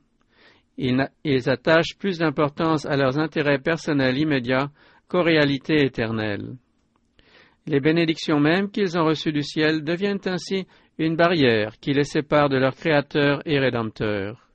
Ils, 0.78 1.10
ils 1.24 1.50
attachent 1.50 1.98
plus 2.00 2.20
d'importance 2.20 2.86
à 2.86 2.96
leurs 2.96 3.18
intérêts 3.18 3.60
personnels 3.60 4.18
immédiats 4.18 4.70
qu'aux 5.10 5.24
réalités 5.24 5.86
éternelles. 5.86 6.56
Les 7.68 7.80
bénédictions 7.80 8.40
mêmes 8.40 8.70
qu'ils 8.70 8.96
ont 8.96 9.06
reçues 9.06 9.32
du 9.32 9.42
ciel 9.42 9.84
deviennent 9.84 10.22
ainsi 10.26 10.68
une 11.00 11.16
barrière 11.16 11.80
qui 11.80 11.94
les 11.94 12.04
sépare 12.04 12.48
de 12.48 12.58
leur 12.58 12.76
Créateur 12.76 13.42
et 13.46 13.58
Rédempteur. 13.58 14.50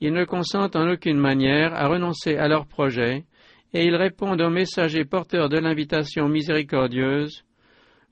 Ils 0.00 0.12
ne 0.12 0.24
consentent 0.24 0.74
en 0.74 0.90
aucune 0.90 1.18
manière 1.18 1.72
à 1.74 1.86
renoncer 1.86 2.36
à 2.36 2.48
leurs 2.48 2.66
projets, 2.66 3.24
et 3.72 3.84
ils 3.84 3.94
répondent 3.94 4.40
aux 4.40 4.50
messagers 4.50 5.04
porteurs 5.04 5.48
de 5.48 5.58
l'invitation 5.58 6.28
miséricordieuse 6.28 7.44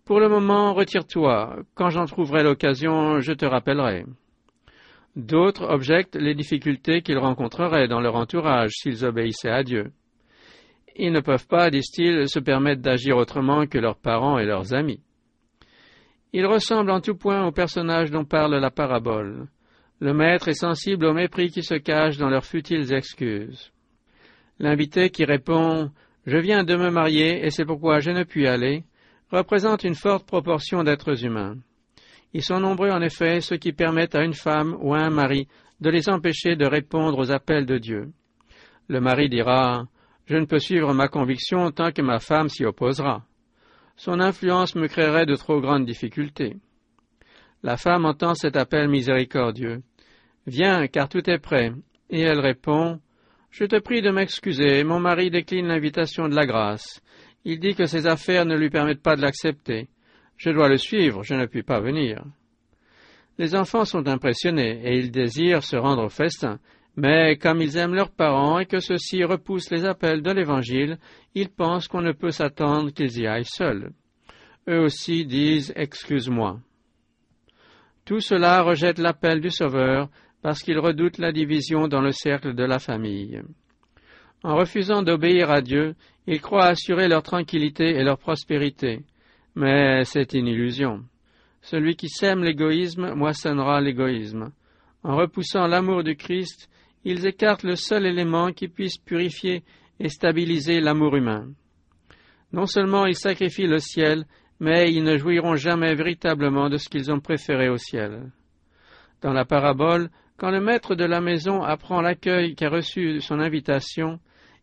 Pour 0.05 0.21
le 0.21 0.29
moment, 0.29 0.73
retire-toi, 0.73 1.57
quand 1.75 1.91
j'en 1.91 2.07
trouverai 2.07 2.45
l'occasion, 2.45 3.19
je 3.19 3.33
te 3.33 3.45
rappellerai. 3.45 4.05
D'autres 5.17 5.69
objectent 5.69 6.17
les 6.17 6.35
difficultés 6.35 7.03
qu'ils 7.03 7.19
rencontreraient 7.19 7.89
dans 7.89 8.01
leur 8.01 8.15
entourage 8.15 8.71
s'ils 8.71 9.05
obéissaient 9.05 9.51
à 9.51 9.65
Dieu. 9.65 9.93
Ils 10.97 11.13
ne 11.13 11.21
peuvent 11.21 11.47
pas, 11.47 11.71
disent-ils, 11.71 12.29
se 12.29 12.39
permettre 12.39 12.83
d'agir 12.83 13.17
autrement 13.17 13.67
que 13.67 13.79
leurs 13.79 13.97
parents 13.97 14.39
et 14.39 14.45
leurs 14.45 14.75
amis. 14.75 15.01
Ils 16.33 16.47
ressemblent 16.47 16.91
en 16.91 17.01
tout 17.01 17.15
point 17.15 17.47
au 17.47 17.53
personnage 17.53 18.11
dont 18.11 18.25
parle 18.25 18.57
la 18.57 18.71
parabole. 18.71 19.49
Le 20.01 20.15
maître 20.15 20.49
est 20.49 20.55
sensible 20.55 21.07
au 21.07 21.13
mépris 21.13 21.51
qui 21.51 21.63
se 21.63 21.75
cache 21.75 22.17
dans 22.17 22.29
leurs 22.29 22.45
futiles 22.45 22.93
excuses. 22.93 23.71
L'invité 24.59 25.11
qui 25.11 25.25
répond 25.25 25.91
Je 26.27 26.39
viens 26.39 26.65
de 26.65 26.77
me 26.77 26.91
marier 26.91 27.45
et 27.45 27.51
c'est 27.51 27.65
pourquoi 27.65 28.01
je 28.01 28.11
ne 28.11 28.25
puis 28.25 28.47
aller 28.47 28.85
représente 29.31 29.85
une 29.85 29.95
forte 29.95 30.27
proportion 30.27 30.85
d'êtres 30.85 31.25
humains. 31.25 31.57
Ils 32.35 32.43
sont 32.43 32.61
nombreux 32.61 32.91
en 32.91 33.01
effet 33.03 33.41
ceux 33.41 33.57
qui 33.57 33.73
permettent 33.73 34.15
à 34.15 34.25
une 34.25 34.35
femme 34.35 34.77
ou 34.81 34.95
à 34.95 35.01
un 35.01 35.11
mari 35.11 35.49
de 35.81 35.91
les 35.91 36.09
empêcher 36.09 36.57
de 36.57 36.67
répondre 36.67 37.19
aux 37.19 37.31
appels 37.31 37.67
de 37.67 37.79
Dieu. 37.79 38.13
Le 38.89 39.01
mari 39.01 39.29
dira 39.29 39.87
je 40.27 40.37
ne 40.37 40.45
peux 40.45 40.59
suivre 40.59 40.95
ma 40.95 41.09
conviction 41.09 41.71
tant 41.71 41.93
que 41.93 42.03
ma 42.03 42.19
femme 42.19 42.49
s'y 42.49 42.65
opposera. 42.65 43.25
Son 43.97 44.21
influence 44.21 44.75
me 44.75 44.89
créerait 44.89 45.27
de 45.27 45.35
trop 45.35 45.61
grandes 45.61 45.87
difficultés. 45.87 46.57
La 47.63 47.77
femme 47.77 48.05
entend 48.05 48.35
cet 48.35 48.57
appel 48.57 48.89
miséricordieux. 48.89 49.83
Viens, 50.47 50.87
car 50.89 51.09
tout 51.09 51.29
est 51.31 51.39
prêt. 51.39 51.73
Et 52.11 52.21
elle 52.21 52.41
répond 52.41 53.01
Je 53.51 53.65
te 53.65 53.79
prie 53.79 54.03
de 54.03 54.11
m'excuser, 54.11 54.83
mon 54.83 54.99
mari 54.99 55.31
décline 55.31 55.67
l'invitation 55.67 56.29
de 56.29 56.35
la 56.35 56.47
grâce. 56.47 57.01
Il 57.45 57.61
dit 57.61 57.75
que 57.75 57.87
ses 57.87 58.07
affaires 58.07 58.47
ne 58.47 58.57
lui 58.57 58.71
permettent 58.71 59.03
pas 59.03 59.17
de 59.17 59.23
l'accepter. 59.23 59.89
Je 60.37 60.51
dois 60.51 60.69
le 60.69 60.79
suivre, 60.79 61.23
je 61.23 61.35
ne 61.35 61.47
puis 61.47 61.63
pas 61.63 61.81
venir. 61.81 62.25
Les 63.39 63.55
enfants 63.55 63.85
sont 63.85 64.09
impressionnés 64.09 64.81
et 64.85 64.99
ils 64.99 65.11
désirent 65.11 65.63
se 65.63 65.77
rendre 65.77 66.05
au 66.05 66.09
festin, 66.09 66.59
Mais 66.97 67.37
comme 67.37 67.63
ils 67.63 67.77
aiment 67.77 67.95
leurs 67.95 68.11
parents 68.11 68.59
et 68.59 68.67
que 68.67 68.81
ceux-ci 68.81 69.25
repoussent 69.25 69.71
les 69.71 69.85
appels 69.85 70.23
de 70.23 70.31
l'Évangile, 70.31 70.99
ils 71.35 71.49
pensent 71.49 71.89
qu'on 71.89 72.03
ne 72.03 72.13
peut 72.13 72.31
s'attendre 72.31 72.91
qu'ils 72.91 73.19
y 73.19 73.27
aillent 73.27 73.45
seuls. 73.45 73.93
Eux 74.69 74.81
aussi 74.81 75.25
disent 75.25 75.73
Excuse-moi. 75.75 76.61
Tout 78.05 78.21
cela 78.21 78.63
rejette 78.63 78.99
l'appel 78.99 79.41
du 79.41 79.51
Sauveur 79.51 80.09
parce 80.43 80.63
qu'ils 80.63 80.79
redoutent 80.79 81.19
la 81.19 81.33
division 81.33 81.89
dans 81.89 82.01
le 82.01 82.13
cercle 82.13 82.55
de 82.55 82.65
la 82.65 82.79
famille. 82.79 83.41
En 84.45 84.57
refusant 84.57 85.03
d'obéir 85.03 85.51
à 85.51 85.61
Dieu, 85.61 85.95
ils 86.27 86.41
croient 86.41 86.67
assurer 86.67 87.09
leur 87.09 87.23
tranquillité 87.23 87.91
et 87.91 88.03
leur 88.03 88.19
prospérité. 88.19 89.05
Mais 89.55 90.05
c'est 90.05 90.35
une 90.35 90.49
illusion. 90.49 91.05
Celui 91.61 91.95
qui 91.95 92.09
sème 92.09 92.43
l'égoïsme 92.43 93.15
moissonnera 93.15 93.81
l'égoïsme. 93.81 94.51
En 95.05 95.17
repoussant 95.17 95.67
l'amour 95.69 96.03
du 96.03 96.17
Christ, 96.17 96.69
ils 97.05 97.27
écartent 97.27 97.65
le 97.65 97.77
seul 97.77 98.07
élément 98.07 98.53
qui 98.53 98.69
puisse 98.69 98.99
purifier 98.99 99.63
et 99.99 100.09
stabiliser 100.09 100.81
l'amour 100.81 101.17
humain. 101.17 101.49
Non 102.53 102.67
seulement 102.67 103.07
ils 103.07 103.17
sacrifient 103.17 103.67
le 103.67 103.79
ciel, 103.79 104.25
mais 104.61 104.93
ils 104.93 105.03
ne 105.03 105.17
jouiront 105.17 105.57
jamais 105.57 105.95
véritablement 105.95 106.69
de 106.69 106.77
ce 106.77 106.89
qu'ils 106.89 107.11
ont 107.11 107.21
préféré 107.21 107.69
au 107.69 107.77
ciel. 107.77 108.31
Dans 109.21 109.33
la 109.33 109.45
parabole, 109.45 110.11
quand 110.37 110.51
le 110.51 110.61
maître 110.61 110.95
de 110.95 111.05
la 111.05 111.21
maison 111.21 111.63
apprend 111.63 112.01
l'accueil 112.01 112.55
qu'a 112.55 112.69
reçu 112.69 113.21
son 113.21 113.41
invitation, 113.41 114.19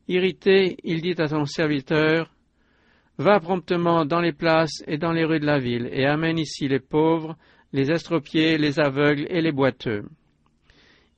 irrité, 0.07 0.77
il 0.83 1.01
dit 1.01 1.15
à 1.21 1.27
son 1.27 1.45
serviteur 1.45 2.29
Va 3.17 3.41
promptement 3.41 4.05
dans 4.05 4.21
les 4.21 4.31
places 4.31 4.83
et 4.87 4.97
dans 4.97 5.11
les 5.11 5.25
rues 5.25 5.41
de 5.41 5.45
la 5.45 5.59
ville, 5.59 5.89
et 5.91 6.05
amène 6.05 6.37
ici 6.37 6.69
les 6.69 6.79
pauvres, 6.79 7.35
les 7.73 7.91
estropiés, 7.91 8.57
les 8.57 8.79
aveugles 8.79 9.27
et 9.29 9.41
les 9.41 9.51
boiteux. 9.51 10.05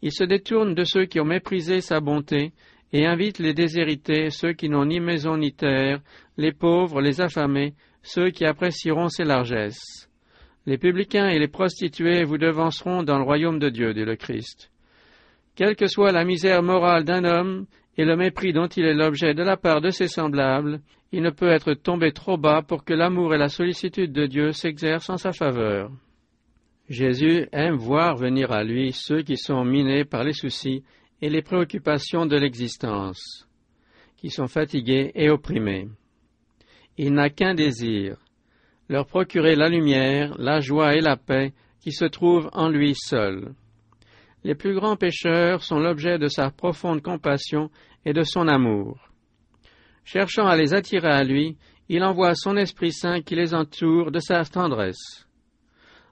Il 0.01 0.11
se 0.11 0.23
détourne 0.23 0.73
de 0.73 0.83
ceux 0.83 1.05
qui 1.05 1.19
ont 1.19 1.25
méprisé 1.25 1.81
sa 1.81 1.99
bonté, 1.99 2.53
et 2.93 3.05
invite 3.05 3.39
les 3.39 3.53
déshérités, 3.53 4.29
ceux 4.29 4.53
qui 4.53 4.67
n'ont 4.67 4.85
ni 4.85 4.99
maison 4.99 5.37
ni 5.37 5.53
terre, 5.53 6.01
les 6.37 6.51
pauvres, 6.51 7.01
les 7.01 7.21
affamés, 7.21 7.73
ceux 8.03 8.31
qui 8.31 8.45
apprécieront 8.45 9.09
ses 9.09 9.23
largesses. 9.23 10.09
Les 10.65 10.77
publicains 10.77 11.29
et 11.29 11.39
les 11.39 11.47
prostituées 11.47 12.23
vous 12.23 12.37
devanceront 12.37 13.03
dans 13.03 13.17
le 13.17 13.23
royaume 13.23 13.59
de 13.59 13.69
Dieu, 13.69 13.93
dit 13.93 14.05
le 14.05 14.15
Christ. 14.15 14.71
Quelle 15.55 15.75
que 15.75 15.87
soit 15.87 16.11
la 16.11 16.25
misère 16.25 16.63
morale 16.63 17.03
d'un 17.03 17.23
homme 17.23 17.65
et 17.97 18.05
le 18.05 18.15
mépris 18.15 18.53
dont 18.53 18.67
il 18.67 18.85
est 18.85 18.93
l'objet 18.93 19.33
de 19.33 19.43
la 19.43 19.57
part 19.57 19.81
de 19.81 19.89
ses 19.89 20.07
semblables, 20.07 20.81
il 21.11 21.21
ne 21.21 21.29
peut 21.29 21.49
être 21.49 21.73
tombé 21.73 22.13
trop 22.13 22.37
bas 22.37 22.61
pour 22.61 22.85
que 22.85 22.93
l'amour 22.93 23.33
et 23.33 23.37
la 23.37 23.49
sollicitude 23.49 24.13
de 24.13 24.25
Dieu 24.25 24.51
s'exercent 24.51 25.09
en 25.09 25.17
sa 25.17 25.33
faveur. 25.33 25.91
Jésus 26.91 27.47
aime 27.53 27.75
voir 27.75 28.17
venir 28.17 28.51
à 28.51 28.65
lui 28.65 28.91
ceux 28.91 29.21
qui 29.21 29.37
sont 29.37 29.63
minés 29.63 30.03
par 30.03 30.25
les 30.25 30.33
soucis 30.33 30.83
et 31.21 31.29
les 31.29 31.41
préoccupations 31.41 32.25
de 32.25 32.35
l'existence, 32.35 33.47
qui 34.17 34.29
sont 34.29 34.47
fatigués 34.47 35.09
et 35.15 35.29
opprimés. 35.29 35.87
Il 36.97 37.13
n'a 37.13 37.29
qu'un 37.29 37.55
désir, 37.55 38.17
leur 38.89 39.07
procurer 39.07 39.55
la 39.55 39.69
lumière, 39.69 40.35
la 40.37 40.59
joie 40.59 40.93
et 40.93 40.99
la 40.99 41.15
paix 41.15 41.53
qui 41.79 41.93
se 41.93 42.03
trouvent 42.03 42.49
en 42.51 42.67
lui 42.67 42.93
seul. 42.93 43.53
Les 44.43 44.55
plus 44.55 44.75
grands 44.75 44.97
pécheurs 44.97 45.63
sont 45.63 45.79
l'objet 45.79 46.19
de 46.19 46.27
sa 46.27 46.51
profonde 46.51 47.01
compassion 47.01 47.69
et 48.03 48.11
de 48.11 48.23
son 48.23 48.49
amour. 48.49 48.97
Cherchant 50.03 50.45
à 50.45 50.57
les 50.57 50.73
attirer 50.73 51.07
à 51.07 51.23
lui, 51.23 51.55
il 51.87 52.03
envoie 52.03 52.35
son 52.35 52.57
Esprit 52.57 52.91
Saint 52.91 53.21
qui 53.21 53.35
les 53.35 53.53
entoure 53.53 54.11
de 54.11 54.19
sa 54.19 54.43
tendresse. 54.43 55.25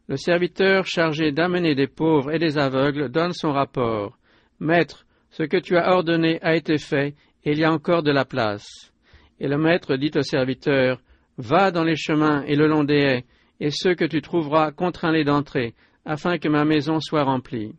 Le 0.10 0.18
serviteur 0.18 0.88
chargé 0.88 1.32
d'amener 1.32 1.76
des 1.76 1.86
pauvres 1.86 2.32
et 2.32 2.40
des 2.40 2.58
aveugles 2.58 3.10
donne 3.10 3.32
son 3.32 3.52
rapport. 3.52 4.18
Maître, 4.60 5.06
ce 5.30 5.44
que 5.44 5.58
tu 5.58 5.78
as 5.78 5.94
ordonné 5.94 6.42
a 6.42 6.56
été 6.56 6.80
fait, 6.80 7.14
et 7.46 7.52
il 7.52 7.60
y 7.60 7.64
a 7.64 7.72
encore 7.72 8.02
de 8.02 8.10
la 8.10 8.26
place. 8.26 8.92
Et 9.40 9.48
le 9.48 9.60
maître 9.60 9.98
dit 9.98 10.10
au 10.16 10.24
serviteur, 10.24 11.00
Va 11.38 11.70
dans 11.70 11.84
les 11.84 11.96
chemins 11.96 12.42
et 12.48 12.56
le 12.56 12.66
long 12.66 12.84
des 12.84 12.98
haies, 12.98 13.26
et 13.60 13.70
ceux 13.70 13.94
que 13.94 14.04
tu 14.04 14.20
trouveras 14.24 14.72
contrains-les 14.72 15.26
d'entrer, 15.26 15.76
afin 16.06 16.40
que 16.40 16.50
ma 16.50 16.66
maison 16.66 17.00
soit 17.00 17.24
remplie. 17.24 17.76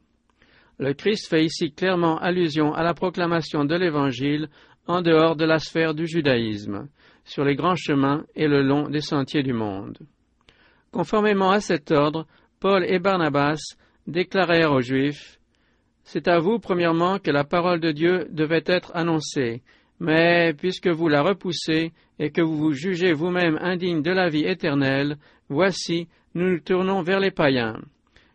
Le 0.78 0.94
Christ 0.94 1.28
fait 1.28 1.44
ici 1.44 1.72
clairement 1.72 2.16
allusion 2.18 2.72
à 2.72 2.84
la 2.84 2.94
proclamation 2.94 3.64
de 3.64 3.74
l'Évangile 3.74 4.50
en 4.86 5.02
dehors 5.02 5.34
de 5.34 5.44
la 5.44 5.58
sphère 5.58 5.94
du 5.94 6.06
judaïsme, 6.06 6.86
sur 7.24 7.44
les 7.44 7.56
grands 7.56 7.74
chemins 7.74 8.24
et 8.36 8.46
le 8.46 8.62
long 8.62 8.88
des 8.88 9.00
sentiers 9.00 9.42
du 9.42 9.52
monde. 9.52 9.98
Conformément 10.92 11.50
à 11.50 11.60
cet 11.60 11.92
ordre, 11.92 12.26
Paul 12.58 12.84
et 12.84 12.98
Barnabas 12.98 13.60
déclarèrent 14.06 14.72
aux 14.72 14.80
Juifs 14.80 15.38
C'est 16.02 16.26
à 16.26 16.38
vous, 16.38 16.58
premièrement, 16.58 17.18
que 17.18 17.30
la 17.30 17.44
parole 17.44 17.78
de 17.78 17.92
Dieu 17.92 18.26
devait 18.30 18.64
être 18.66 18.90
annoncée, 18.94 19.62
mais 20.00 20.52
puisque 20.54 20.88
vous 20.88 21.08
la 21.08 21.22
repoussez 21.22 21.92
et 22.18 22.30
que 22.30 22.40
vous 22.40 22.56
vous 22.56 22.72
jugez 22.72 23.12
vous-même 23.12 23.56
indigne 23.60 24.02
de 24.02 24.10
la 24.10 24.28
vie 24.28 24.44
éternelle, 24.44 25.16
voici, 25.48 26.08
nous 26.34 26.50
nous 26.50 26.60
tournons 26.60 27.02
vers 27.02 27.20
les 27.20 27.30
païens. 27.30 27.80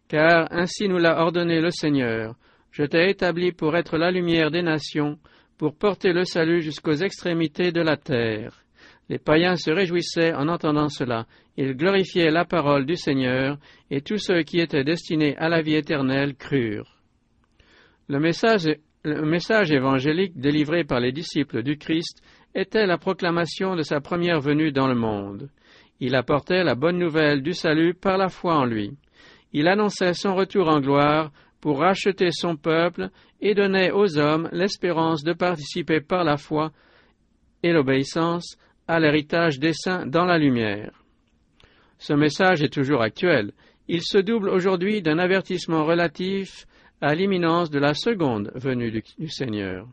Car 0.08 0.48
ainsi 0.52 0.88
nous 0.88 0.98
l'a 0.98 1.20
ordonné 1.20 1.60
le 1.60 1.72
Seigneur. 1.72 2.36
Je 2.72 2.84
t'ai 2.84 3.10
établi 3.10 3.52
pour 3.52 3.76
être 3.76 3.98
la 3.98 4.12
lumière 4.12 4.52
des 4.52 4.62
nations, 4.62 5.18
pour 5.58 5.76
porter 5.76 6.14
le 6.14 6.24
salut 6.24 6.62
jusqu'aux 6.62 6.94
extrémités 6.94 7.72
de 7.72 7.82
la 7.82 7.98
terre. 7.98 8.64
Les 9.10 9.20
païens 9.20 9.56
se 9.56 9.72
réjouissaient 9.72 10.34
en 10.34 10.48
entendant 10.48 10.90
cela. 10.90 11.26
Ils 11.58 11.76
glorifiaient 11.76 12.32
la 12.32 12.46
parole 12.46 12.86
du 12.86 12.96
Seigneur, 12.96 13.58
et 13.90 14.02
tous 14.02 14.18
ceux 14.18 14.44
qui 14.44 14.60
étaient 14.60 14.84
destinés 14.84 15.38
à 15.38 15.48
la 15.48 15.62
vie 15.62 15.76
éternelle 15.76 16.36
crurent. 16.36 16.98
Le 18.10 18.20
message 18.20 19.72
évangélique 19.72 20.38
délivré 20.38 20.84
par 20.84 21.00
les 21.00 21.12
disciples 21.12 21.64
du 21.64 21.78
Christ 21.78 22.22
était 22.54 22.86
la 22.86 22.98
proclamation 22.98 23.76
de 23.76 23.84
sa 23.84 24.02
première 24.02 24.42
venue 24.42 24.72
dans 24.72 24.88
le 24.88 24.96
monde. 24.96 25.50
Il 26.00 26.16
apportait 26.16 26.64
la 26.64 26.76
bonne 26.76 26.98
nouvelle 26.98 27.42
du 27.42 27.54
salut 27.54 27.94
par 27.94 28.18
la 28.18 28.28
foi 28.28 28.56
en 28.56 28.66
lui. 28.66 28.92
Il 29.54 29.68
annonçait 29.70 30.14
son 30.14 30.36
retour 30.36 30.68
en 30.68 30.82
gloire 30.82 31.32
pour 31.62 31.80
racheter 31.80 32.32
son 32.32 32.58
peuple 32.58 33.10
et 33.40 33.56
donnait 33.56 33.92
aux 33.92 34.18
hommes 34.18 34.50
l'espérance 34.52 35.24
de 35.24 35.34
participer 35.34 36.02
par 36.02 36.26
la 36.26 36.36
foi 36.36 36.72
et 37.64 37.72
l'obéissance 37.72 38.58
à 38.88 39.00
l'héritage 39.00 39.58
des 39.58 39.74
saints 39.74 40.06
dans 40.06 40.26
la 40.26 40.38
lumière. 40.38 41.05
Ce 41.98 42.14
message 42.14 42.62
est 42.62 42.74
toujours 42.74 43.02
actuel. 43.02 43.52
Il 43.88 44.02
se 44.02 44.18
double 44.18 44.50
aujourd'hui 44.50 45.02
d'un 45.02 45.20
avertissement 45.20 45.86
relatif 45.86 46.66
à 47.02 47.14
l'imminence 47.14 47.70
de 47.70 47.80
la 47.80 47.94
seconde 47.94 48.52
venue 48.56 48.92
du, 48.92 49.28
Seigneur. 49.28 49.88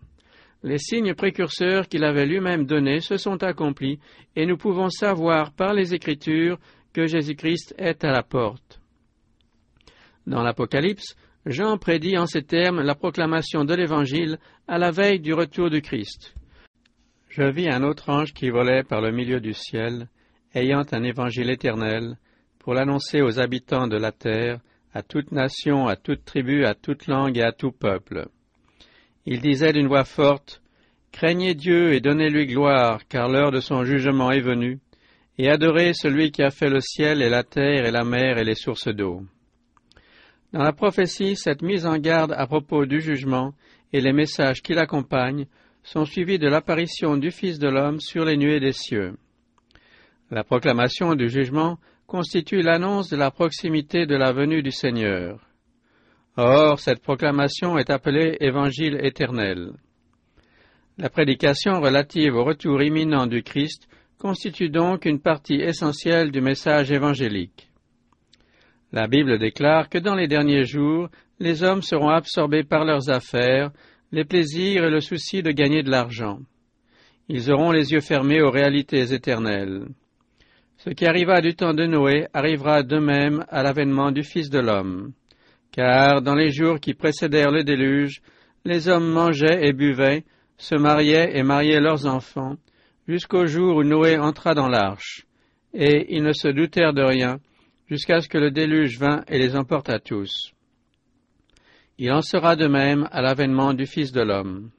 Les 0.63 0.79
signes 0.79 1.15
précurseurs 1.15 1.89
qu'il 1.89 2.05
avait 2.05 2.27
lui-même 2.27 2.65
donnés 2.65 3.01
se 3.01 3.17
sont 3.17 3.43
accomplis, 3.43 3.99
et 4.37 4.47
nous 4.47 4.57
pouvons 4.57 4.89
savoir 4.89 5.53
par 5.53 5.75
les 5.75 5.95
Écritures 5.95 6.59
que 6.93 7.07
Jésus-Christ 7.07 7.75
est 7.79 8.05
à 8.05 8.13
la 8.13 8.23
porte. 8.23 8.81
Dans 10.27 10.43
l'Apocalypse, 10.43 11.17
Jean 11.47 11.77
prédit 11.77 12.17
en 12.17 12.27
ces 12.27 12.43
termes 12.43 12.83
la 12.83 12.95
proclamation 12.95 13.65
de 13.65 13.75
l'Évangile 13.75 14.39
à 14.69 14.79
la 14.79 14.93
veille 14.93 15.19
du 15.19 15.35
retour 15.35 15.71
du 15.71 15.83
Christ. 15.83 16.35
Je 17.29 17.43
vis 17.43 17.69
un 17.69 17.83
autre 17.83 18.11
ange 18.11 18.33
qui 18.33 18.51
volait 18.51 18.85
par 18.85 19.01
le 19.01 19.11
milieu 19.11 19.41
du 19.41 19.53
ciel, 19.53 20.09
ayant 20.55 20.85
un 20.93 21.03
évangile 21.03 21.51
éternel, 21.51 22.17
pour 22.59 22.75
l'annoncer 22.75 23.23
aux 23.23 23.41
habitants 23.41 23.89
de 23.89 23.97
la 23.97 24.13
terre, 24.13 24.61
à 24.95 25.03
toute 25.03 25.33
nation, 25.33 25.87
à 25.87 25.97
toute 25.97 26.25
tribu, 26.25 26.65
à 26.65 26.75
toute 26.75 27.07
langue 27.07 27.39
et 27.39 27.43
à 27.43 27.53
tout 27.53 27.73
peuple. 27.73 28.29
Il 29.27 29.41
disait 29.41 29.73
d'une 29.73 29.89
voix 29.89 30.05
forte, 30.05 30.63
Craignez 31.13 31.55
Dieu 31.55 31.93
et 31.93 32.01
donnez-lui 32.01 32.47
gloire, 32.47 33.01
car 33.09 33.29
l'heure 33.29 33.53
de 33.53 33.61
son 33.61 33.85
jugement 33.85 34.31
est 34.31 34.41
venue, 34.41 34.81
et 35.39 35.49
adorez 35.49 35.93
celui 35.95 36.31
qui 36.31 36.43
a 36.43 36.51
fait 36.51 36.71
le 36.71 36.81
ciel 36.81 37.23
et 37.23 37.29
la 37.29 37.43
terre 37.43 37.87
et 37.87 37.91
la 37.91 38.05
mer 38.05 38.39
et 38.39 38.45
les 38.45 38.55
sources 38.55 38.89
d'eau. 38.89 39.23
Dans 40.53 40.63
la 40.63 40.73
prophétie, 40.73 41.37
cette 41.37 41.63
mise 41.63 41.87
en 41.87 41.99
garde 41.99 42.33
à 42.37 42.47
propos 42.47 42.85
du 42.85 43.01
jugement 43.01 43.55
et 43.93 44.01
les 44.01 44.13
messages 44.13 44.63
qui 44.63 44.75
l'accompagnent 44.75 45.47
sont 45.83 46.05
suivis 46.05 46.39
de 46.39 46.49
l'apparition 46.49 47.17
du 47.17 47.31
Fils 47.31 47.59
de 47.59 47.69
l'homme 47.69 48.01
sur 48.01 48.25
les 48.25 48.37
nuées 48.37 48.61
des 48.61 48.73
cieux. 48.73 49.15
La 50.33 50.45
proclamation 50.45 51.15
du 51.15 51.29
jugement 51.29 51.77
constitue 52.07 52.63
l'annonce 52.63 53.11
de 53.11 53.17
la 53.17 53.31
proximité 53.31 54.07
de 54.07 54.17
la 54.17 54.33
venue 54.33 54.63
du 54.63 54.71
Seigneur. 54.71 55.39
Or, 56.39 56.81
cette 56.81 57.03
proclamation 57.03 57.77
est 57.77 57.91
appelée 57.91 58.39
Évangile 58.41 58.99
éternel. 59.05 59.73
La 60.97 61.11
prédication 61.11 61.83
relative 61.83 62.35
au 62.35 62.45
retour 62.45 62.81
imminent 62.81 63.27
du 63.27 63.43
Christ 63.43 63.87
constitue 64.19 64.71
donc 64.71 65.05
une 65.05 65.21
partie 65.21 65.61
essentielle 65.61 66.31
du 66.31 66.41
message 66.41 66.91
évangélique. 66.91 67.69
La 68.91 69.09
Bible 69.09 69.39
déclare 69.39 69.91
que 69.91 69.99
dans 69.99 70.15
les 70.15 70.29
derniers 70.29 70.65
jours, 70.65 71.11
les 71.41 71.63
hommes 71.63 71.83
seront 71.83 72.09
absorbés 72.09 72.65
par 72.65 72.87
leurs 72.87 73.11
affaires, 73.11 73.71
les 74.13 74.25
plaisirs 74.25 74.85
et 74.85 74.91
le 74.91 75.01
souci 75.01 75.43
de 75.43 75.51
gagner 75.51 75.83
de 75.83 75.91
l'argent. 75.91 76.39
Ils 77.29 77.53
auront 77.53 77.71
les 77.71 77.93
yeux 77.93 78.01
fermés 78.01 78.41
aux 78.41 78.51
réalités 78.51 79.13
éternelles. 79.13 79.89
Ce 80.79 80.91
qui 80.91 81.07
arriva 81.07 81.41
du 81.41 81.55
temps 81.55 81.75
de 81.75 81.87
Noé 81.87 82.27
arrivera 82.33 82.83
de 82.83 82.99
même 82.99 83.45
à 83.49 83.63
l'avènement 83.63 84.11
du 84.11 84.23
Fils 84.23 84.51
de 84.51 84.59
l'homme. 84.59 85.13
Car 85.71 86.23
dans 86.23 86.35
les 86.35 86.51
jours 86.51 86.81
qui 86.81 86.95
précédèrent 86.95 87.51
le 87.51 87.65
déluge, 87.65 88.21
les 88.65 88.89
hommes 88.89 89.11
mangeaient 89.11 89.67
et 89.67 89.73
buvaient, 89.73 90.25
se 90.59 90.75
mariaient 90.75 91.37
et 91.37 91.43
mariaient 91.43 91.81
leurs 91.81 92.07
enfants, 92.07 92.57
jusqu'au 93.09 93.47
jour 93.47 93.77
où 93.77 93.85
Noé 93.85 94.19
entra 94.19 94.55
dans 94.55 94.69
l'arche. 94.69 95.27
Et 95.75 96.15
ils 96.15 96.23
ne 96.23 96.33
se 96.33 96.49
doutèrent 96.49 96.93
de 96.93 97.03
rien, 97.03 97.39
jusqu'à 97.89 98.21
ce 98.21 98.29
que 98.29 98.39
le 98.39 98.51
déluge 98.51 98.99
vint 98.99 99.25
et 99.29 99.39
les 99.39 99.57
emporta 99.57 99.99
tous. 99.99 100.53
Il 101.99 102.11
en 102.13 102.23
sera 102.23 102.57
de 102.57 102.67
même 102.67 103.09
à 103.13 103.23
l'avènement 103.23 103.75
du 103.75 103.87
Fils 103.87 104.13
de 104.13 104.23
l'homme. 104.23 104.71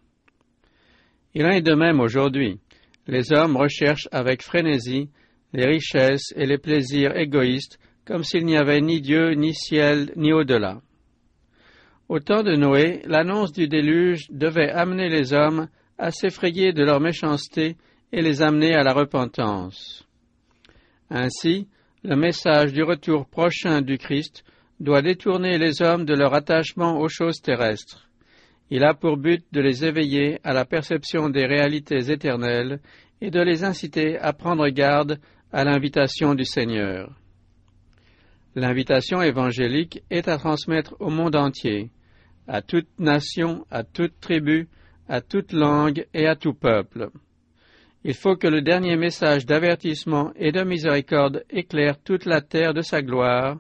Il 1.33 1.45
en 1.45 1.49
est 1.49 1.61
de 1.61 1.73
même 1.73 1.99
aujourd'hui. 1.99 2.59
Les 3.07 3.33
hommes 3.33 3.57
recherchent 3.57 4.07
avec 4.11 4.43
frénésie 4.43 5.09
les 5.53 5.65
richesses 5.65 6.33
et 6.35 6.45
les 6.45 6.57
plaisirs 6.57 7.15
égoïstes 7.15 7.79
comme 8.05 8.23
s'il 8.23 8.45
n'y 8.45 8.57
avait 8.57 8.81
ni 8.81 9.01
Dieu, 9.01 9.31
ni 9.31 9.53
ciel, 9.53 10.11
ni 10.15 10.33
au-delà. 10.33 10.81
Au 12.09 12.19
temps 12.19 12.43
de 12.43 12.55
Noé, 12.55 13.01
l'annonce 13.05 13.53
du 13.53 13.67
déluge 13.67 14.27
devait 14.29 14.69
amener 14.69 15.09
les 15.09 15.33
hommes 15.33 15.69
à 15.97 16.11
s'effrayer 16.11 16.73
de 16.73 16.83
leur 16.83 16.99
méchanceté 16.99 17.77
et 18.11 18.21
les 18.21 18.41
amener 18.41 18.75
à 18.75 18.83
la 18.83 18.93
repentance. 18.93 20.05
Ainsi, 21.09 21.67
le 22.03 22.15
message 22.15 22.73
du 22.73 22.83
retour 22.83 23.25
prochain 23.25 23.81
du 23.81 23.97
Christ 23.97 24.43
doit 24.79 25.01
détourner 25.01 25.57
les 25.57 25.81
hommes 25.81 26.03
de 26.03 26.13
leur 26.13 26.33
attachement 26.33 26.99
aux 26.99 27.07
choses 27.07 27.41
terrestres. 27.41 28.09
Il 28.69 28.83
a 28.83 28.93
pour 28.93 29.17
but 29.17 29.45
de 29.53 29.61
les 29.61 29.85
éveiller 29.85 30.39
à 30.43 30.53
la 30.53 30.65
perception 30.65 31.29
des 31.29 31.45
réalités 31.45 32.11
éternelles 32.11 32.79
et 33.21 33.31
de 33.31 33.39
les 33.39 33.63
inciter 33.63 34.17
à 34.17 34.33
prendre 34.33 34.67
garde 34.67 35.19
à 35.53 35.63
l'invitation 35.63 36.33
du 36.33 36.45
Seigneur. 36.45 37.11
L'invitation 38.55 39.21
évangélique 39.21 40.03
est 40.09 40.27
à 40.27 40.37
transmettre 40.37 40.95
au 40.99 41.11
monde 41.11 41.35
entier, 41.35 41.91
à 42.47 42.63
toute 42.63 42.87
nation, 42.99 43.65
à 43.69 43.83
toute 43.83 44.19
tribu, 44.19 44.67
à 45.07 45.21
toute 45.21 45.53
langue 45.53 46.07
et 46.13 46.25
à 46.25 46.35
tout 46.35 46.55
peuple. 46.55 47.09
Il 48.03 48.15
faut 48.15 48.35
que 48.35 48.47
le 48.47 48.61
dernier 48.61 48.95
message 48.97 49.45
d'avertissement 49.45 50.33
et 50.35 50.51
de 50.51 50.63
miséricorde 50.63 51.45
éclaire 51.51 52.01
toute 52.01 52.25
la 52.25 52.41
terre 52.41 52.73
de 52.73 52.81
sa 52.81 53.03
gloire, 53.03 53.59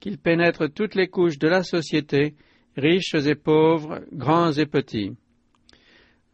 qu'il 0.00 0.18
pénètre 0.18 0.72
toutes 0.72 0.94
les 0.94 1.08
couches 1.08 1.38
de 1.38 1.48
la 1.48 1.62
société, 1.62 2.34
riches 2.76 3.14
et 3.14 3.34
pauvres, 3.34 4.00
grands 4.12 4.52
et 4.52 4.66
petits. 4.66 5.12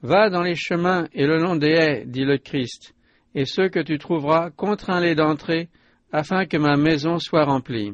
Va 0.02 0.30
dans 0.30 0.42
les 0.42 0.54
chemins 0.54 1.06
et 1.12 1.26
le 1.26 1.36
long 1.36 1.56
des 1.56 1.72
haies, 1.72 2.04
dit 2.06 2.24
le 2.24 2.38
Christ, 2.38 2.94
et 3.34 3.44
ceux 3.44 3.68
que 3.68 3.80
tu 3.80 3.98
trouveras, 3.98 4.50
contrains-les 4.50 5.14
d'entrer, 5.14 5.68
afin 6.12 6.46
que 6.46 6.56
ma 6.56 6.76
maison 6.76 7.18
soit 7.18 7.44
remplie. 7.44 7.92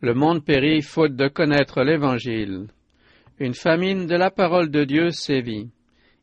Le 0.00 0.14
monde 0.14 0.44
périt 0.44 0.82
faute 0.82 1.14
de 1.14 1.28
connaître 1.28 1.82
l'Évangile. 1.82 2.66
Une 3.38 3.54
famine 3.54 4.06
de 4.06 4.16
la 4.16 4.30
parole 4.30 4.70
de 4.70 4.84
Dieu 4.84 5.10
sévit. 5.10 5.70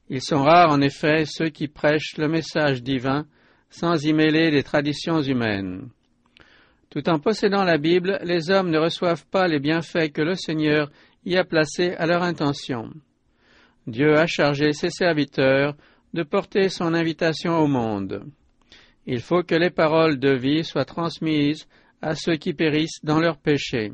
Ils 0.10 0.22
sont 0.22 0.44
rares 0.44 0.72
en 0.72 0.82
effet 0.82 1.24
ceux 1.26 1.50
qui 1.50 1.68
prêchent 1.68 2.18
le 2.18 2.28
message 2.28 2.84
divin 2.84 3.26
sans 3.70 4.04
y 4.04 4.14
mêler 4.14 4.52
les 4.52 4.64
traditions 4.64 5.22
humaines. 5.22 5.90
Tout 6.90 7.08
en 7.08 7.20
possédant 7.20 7.64
la 7.64 7.78
Bible, 7.78 8.20
les 8.24 8.50
hommes 8.50 8.72
ne 8.72 8.80
reçoivent 8.80 9.26
pas 9.28 9.48
les 9.48 9.60
bienfaits 9.60 10.12
que 10.12 10.24
le 10.24 10.36
Seigneur 10.36 10.90
y 11.24 11.38
a 11.38 11.44
placés 11.44 11.94
à 11.98 12.08
leur 12.08 12.24
intention. 12.24 12.90
Dieu 13.86 14.18
a 14.18 14.26
chargé 14.26 14.74
ses 14.74 14.90
serviteurs 14.90 15.76
de 16.14 16.24
porter 16.24 16.70
son 16.70 16.94
invitation 16.94 17.58
au 17.58 17.68
monde. 17.68 18.24
Il 19.06 19.22
faut 19.22 19.44
que 19.44 19.56
les 19.56 19.70
paroles 19.70 20.20
de 20.20 20.32
vie 20.32 20.64
soient 20.64 20.86
transmises 20.86 21.68
à 22.02 22.16
ceux 22.16 22.36
qui 22.36 22.54
périssent 22.54 23.04
dans 23.04 23.20
leurs 23.20 23.38
péchés. 23.38 23.92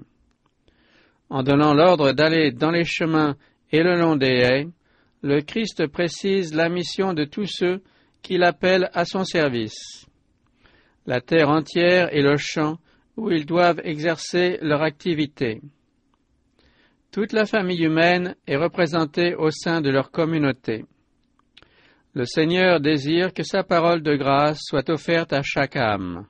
En 1.30 1.44
donnant 1.44 1.74
l'ordre 1.74 2.12
d'aller 2.12 2.52
dans 2.52 2.72
les 2.72 2.84
chemins 2.84 3.36
et 3.72 3.82
le 3.82 3.96
long 3.96 4.16
des 4.16 4.28
haies, 4.28 4.68
le 5.22 5.42
Christ 5.42 5.88
précise 5.88 6.54
la 6.54 6.70
mission 6.70 7.14
de 7.14 7.26
tous 7.26 7.48
ceux 7.48 7.82
qu'il 8.22 8.44
appelle 8.44 8.90
à 8.94 9.06
son 9.06 9.24
service. 9.24 10.06
La 11.06 11.22
terre 11.22 11.50
entière 11.50 12.14
est 12.14 12.22
le 12.22 12.38
champ 12.38 12.78
où 13.18 13.32
ils 13.32 13.46
doivent 13.46 13.82
exercer 13.84 14.58
leur 14.62 14.82
activité. 14.82 15.62
Toute 17.12 17.32
la 17.32 17.46
famille 17.46 17.84
humaine 17.84 18.36
est 18.46 18.58
représentée 18.58 19.36
au 19.36 19.50
sein 19.50 19.82
de 19.82 19.90
leur 19.90 20.12
communauté. 20.12 20.86
Le 22.16 22.24
Seigneur 22.24 22.80
désire 22.80 23.34
que 23.34 23.44
sa 23.44 23.64
parole 23.64 24.02
de 24.02 24.16
grâce 24.16 24.62
soit 24.62 24.90
offerte 24.90 25.34
à 25.34 25.42
chaque 25.44 25.76
âme. 25.76 26.26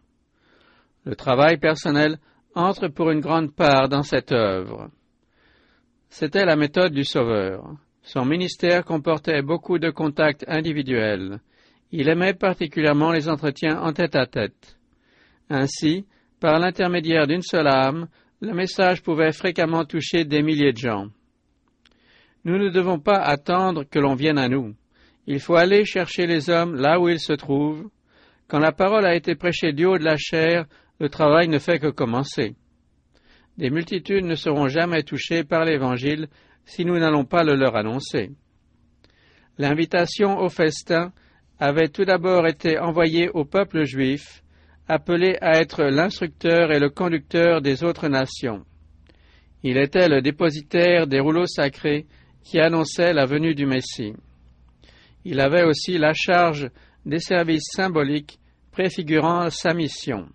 Le 1.06 1.16
travail 1.16 1.58
personnel 1.58 2.18
entre 2.56 2.88
pour 2.88 3.12
une 3.12 3.20
grande 3.20 3.54
part 3.54 3.88
dans 3.88 4.02
cette 4.02 4.32
œuvre. 4.32 4.90
C'était 6.10 6.44
la 6.44 6.56
méthode 6.56 6.92
du 6.92 7.06
Sauveur. 7.06 7.76
Son 8.02 8.26
ministère 8.26 8.84
comportait 8.84 9.44
beaucoup 9.44 9.78
de 9.78 9.92
contacts 9.92 10.44
individuels. 10.48 11.40
Il 11.92 12.10
aimait 12.10 12.34
particulièrement 12.34 13.12
les 13.12 13.30
entretiens 13.30 13.80
en 13.80 13.94
tête 13.94 14.16
à 14.16 14.26
tête. 14.26 14.80
Ainsi, 15.52 16.08
par 16.40 16.58
l'intermédiaire 16.58 17.28
d'une 17.28 17.44
seule 17.44 17.68
âme, 17.68 18.08
le 18.42 18.54
message 18.56 19.04
pouvait 19.04 19.34
fréquemment 19.34 19.86
toucher 19.86 20.26
des 20.26 20.42
milliers 20.42 20.74
de 20.74 20.80
gens. 20.80 21.10
Nous 22.44 22.58
ne 22.58 22.70
devons 22.70 23.00
pas 23.00 23.20
attendre 23.20 23.84
que 23.84 24.00
l'on 24.00 24.16
vienne 24.16 24.40
à 24.40 24.50
nous. 24.50 24.74
Il 25.28 25.40
faut 25.40 25.56
aller 25.56 25.86
chercher 25.86 26.28
les 26.28 26.50
hommes 26.50 26.76
là 26.76 27.00
où 27.00 27.10
ils 27.10 27.20
se 27.20 27.34
trouvent. 27.34 27.90
Quand 28.48 28.60
la 28.60 28.72
parole 28.72 29.06
a 29.06 29.16
été 29.16 29.36
prêchée 29.36 29.74
du 29.74 29.86
haut 29.86 29.98
de 29.98 30.04
la 30.04 30.18
chair, 30.18 30.66
le 31.00 31.10
travail 31.10 31.48
ne 31.48 31.58
fait 31.58 31.80
que 31.80 31.88
commencer. 31.88 32.56
Des 33.58 33.70
multitudes 33.70 34.26
ne 34.26 34.36
seront 34.36 34.68
jamais 34.68 35.04
touchées 35.04 35.44
par 35.44 35.66
l'Évangile 35.66 36.28
si 36.66 36.86
nous 36.86 37.00
n'allons 37.00 37.26
pas 37.26 37.44
le 37.44 37.56
leur 37.56 37.76
annoncer. 37.76 38.32
L'invitation 39.58 40.38
au 40.38 40.50
festin 40.50 41.12
avait 41.60 41.88
tout 41.88 42.06
d'abord 42.06 42.46
été 42.48 42.78
envoyée 42.78 43.30
au 43.30 43.46
peuple 43.46 43.86
juif, 43.86 44.44
appelé 44.88 45.38
à 45.42 45.60
être 45.60 45.86
l'instructeur 45.86 46.72
et 46.72 46.80
le 46.80 46.90
conducteur 46.90 47.62
des 47.62 47.84
autres 47.84 48.10
nations. 48.10 48.66
Il 49.64 49.78
était 49.78 50.10
le 50.10 50.22
dépositaire 50.22 51.08
des 51.08 51.20
rouleaux 51.20 51.48
sacrés 51.48 52.06
qui 52.44 52.60
annonçaient 52.60 53.14
la 53.14 53.26
venue 53.26 53.56
du 53.56 53.66
Messie. 53.66 54.14
Il 55.26 55.40
avait 55.40 55.64
aussi 55.64 55.98
la 55.98 56.14
charge 56.14 56.70
des 57.06 57.20
services 57.20 57.72
symboliques 57.74 58.40
préfigurant 58.72 59.50
sa 59.50 59.74
mission. 59.74 60.30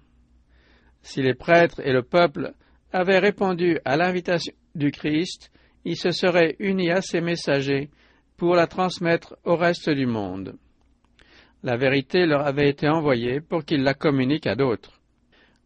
Si 1.02 1.22
les 1.22 1.34
prêtres 1.34 1.80
et 1.84 1.92
le 1.92 2.02
peuple 2.02 2.52
avaient 2.92 3.18
répondu 3.20 3.78
à 3.84 3.96
l'invitation 3.96 4.52
du 4.74 4.90
Christ, 4.90 5.50
ils 5.84 5.96
se 5.96 6.10
seraient 6.10 6.56
unis 6.58 6.90
à 6.90 7.00
ses 7.00 7.20
messagers 7.20 7.88
pour 8.36 8.54
la 8.54 8.66
transmettre 8.66 9.36
au 9.44 9.56
reste 9.56 9.88
du 9.90 10.06
monde. 10.06 10.56
La 11.62 11.76
vérité 11.76 12.26
leur 12.26 12.46
avait 12.46 12.68
été 12.68 12.88
envoyée 12.88 13.40
pour 13.40 13.64
qu'ils 13.64 13.82
la 13.82 13.94
communiquent 13.94 14.46
à 14.46 14.56
d'autres. 14.56 15.00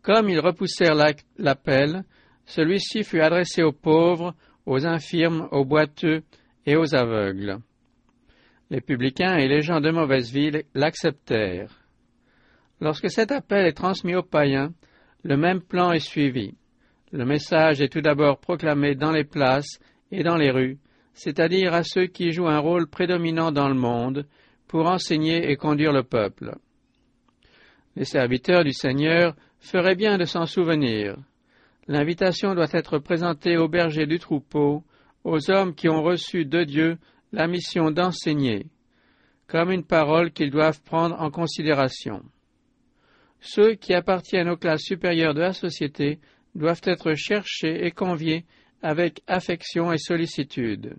Comme 0.03 0.29
ils 0.29 0.41
repoussèrent 0.41 0.97
l'appel, 1.39 2.05
celui-ci 2.45 3.05
fut 3.05 3.21
adressé 3.21 3.63
aux 3.63 3.73
pauvres, 3.73 4.35
aux 4.67 4.87
infirmes, 4.87 5.49
aux 5.51 5.65
boiteux 5.65 6.23
et 6.67 6.77
aux 6.77 6.95
aveugles. 6.95 7.59
Les 8.71 8.81
publicains 8.81 9.37
et 9.37 9.49
les 9.49 9.61
gens 9.61 9.81
de 9.81 9.91
mauvaise 9.91 10.33
vie 10.33 10.51
l'acceptèrent. 10.75 11.85
Lorsque 12.81 13.11
cet 13.11 13.31
appel 13.31 13.67
est 13.67 13.73
transmis 13.73 14.15
aux 14.15 14.23
païens, 14.23 14.73
le 15.23 15.37
même 15.37 15.61
plan 15.61 15.93
est 15.93 16.01
suivi. 16.01 16.55
Le 17.13 17.25
message 17.25 17.81
est 17.81 17.89
tout 17.89 18.01
d'abord 18.01 18.39
proclamé 18.39 18.95
dans 18.95 19.13
les 19.13 19.25
places 19.25 19.79
et 20.11 20.23
dans 20.23 20.37
les 20.37 20.51
rues, 20.51 20.79
c'est-à-dire 21.13 21.73
à 21.75 21.83
ceux 21.83 22.07
qui 22.07 22.33
jouent 22.33 22.49
un 22.49 22.59
rôle 22.59 22.89
prédominant 22.89 23.53
dans 23.53 23.69
le 23.69 23.75
monde 23.75 24.27
pour 24.67 24.87
enseigner 24.87 25.51
et 25.51 25.57
conduire 25.57 25.93
le 25.93 26.03
peuple. 26.03 26.57
Les 27.97 28.05
serviteurs 28.05 28.65
du 28.65 28.73
Seigneur 28.73 29.37
feraient 29.61 29.95
bien 29.95 30.19
de 30.19 30.25
s'en 30.25 30.47
souvenir. 30.47 31.17
L'invitation 31.87 32.55
doit 32.55 32.73
être 32.73 32.99
présentée 32.99 33.57
aux 33.57 33.69
bergers 33.69 34.07
du 34.07 34.19
troupeau, 34.19 34.83
aux 35.23 35.51
hommes 35.51 35.75
qui 35.75 35.89
ont 35.89 36.03
reçu 36.03 36.45
de 36.45 36.65
Dieu 36.65 36.99
la 37.35 37.49
mission 37.49 37.91
d'enseigner, 37.91 38.67
comme 39.49 39.73
une 39.73 39.85
parole 39.85 40.31
qu'ils 40.31 40.51
doivent 40.51 40.81
prendre 40.83 41.21
en 41.21 41.31
considération. 41.31 42.23
Ceux 43.41 43.75
qui 43.75 43.93
appartiennent 43.93 44.49
aux 44.49 44.57
classes 44.57 44.85
supérieures 44.85 45.35
de 45.35 45.41
la 45.41 45.53
société 45.53 46.21
doivent 46.55 46.81
être 46.85 47.15
cherchés 47.15 47.85
et 47.85 47.91
conviés 47.91 48.45
avec 48.83 49.21
affection 49.27 49.93
et 49.93 49.99
sollicitude. 49.99 50.97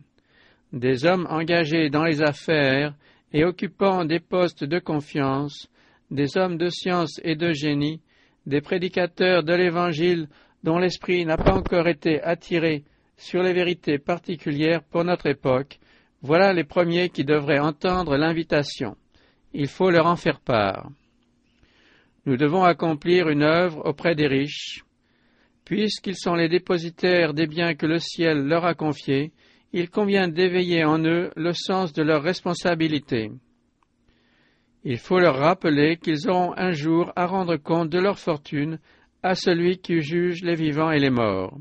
Des 0.74 1.06
hommes 1.06 1.26
engagés 1.30 1.90
dans 1.90 2.04
les 2.04 2.22
affaires 2.22 2.94
et 3.32 3.46
occupant 3.46 4.04
des 4.04 4.20
postes 4.20 4.66
de 4.66 4.80
confiance, 4.80 5.70
des 6.12 6.38
hommes 6.38 6.58
de 6.58 6.70
science 6.70 7.20
et 7.24 7.36
de 7.36 7.54
génie, 7.54 8.02
des 8.46 8.62
prédicateurs 8.62 9.44
de 9.44 9.54
l'Évangile 9.54 10.28
dont 10.64 10.78
l'esprit 10.78 11.26
n'a 11.26 11.38
pas 11.38 11.54
encore 11.54 11.88
été 11.88 12.22
attiré 12.22 12.84
sur 13.18 13.42
les 13.42 13.54
vérités 13.54 14.00
particulières 14.00 14.84
pour 14.84 15.06
notre 15.06 15.28
époque, 15.28 15.80
voilà 16.26 16.54
les 16.54 16.64
premiers 16.64 17.10
qui 17.10 17.24
devraient 17.24 17.60
entendre 17.60 18.18
l'invitation. 18.18 18.96
Il 19.54 19.68
faut 19.68 19.92
leur 19.92 20.08
en 20.08 20.16
faire 20.16 20.40
part. 20.40 20.90
Nous 22.26 22.36
devons 22.36 22.64
accomplir 22.64 23.30
une 23.30 23.44
œuvre 23.44 23.86
auprès 23.86 24.16
des 24.16 24.26
riches. 24.26 24.84
Puisqu'ils 25.66 26.18
sont 26.18 26.34
les 26.34 26.50
dépositaires 26.50 27.36
des 27.36 27.46
biens 27.46 27.76
que 27.76 27.86
le 27.86 28.00
ciel 28.00 28.48
leur 28.48 28.66
a 28.66 28.74
confiés, 28.74 29.34
il 29.72 29.92
convient 29.92 30.28
d'éveiller 30.28 30.84
en 30.84 30.98
eux 31.06 31.30
le 31.36 31.54
sens 31.54 31.94
de 31.94 32.02
leurs 32.02 32.24
responsabilités. 32.24 33.30
Il 34.84 34.98
faut 34.98 35.20
leur 35.20 35.38
rappeler 35.38 35.98
qu'ils 35.98 36.28
auront 36.28 36.54
un 36.58 36.72
jour 36.72 37.12
à 37.16 37.28
rendre 37.28 37.58
compte 37.58 37.90
de 37.90 38.00
leur 38.00 38.18
fortune 38.18 38.80
à 39.22 39.36
celui 39.36 39.78
qui 39.78 40.02
juge 40.02 40.42
les 40.42 40.56
vivants 40.56 40.92
et 40.92 41.00
les 41.00 41.12
morts. 41.12 41.56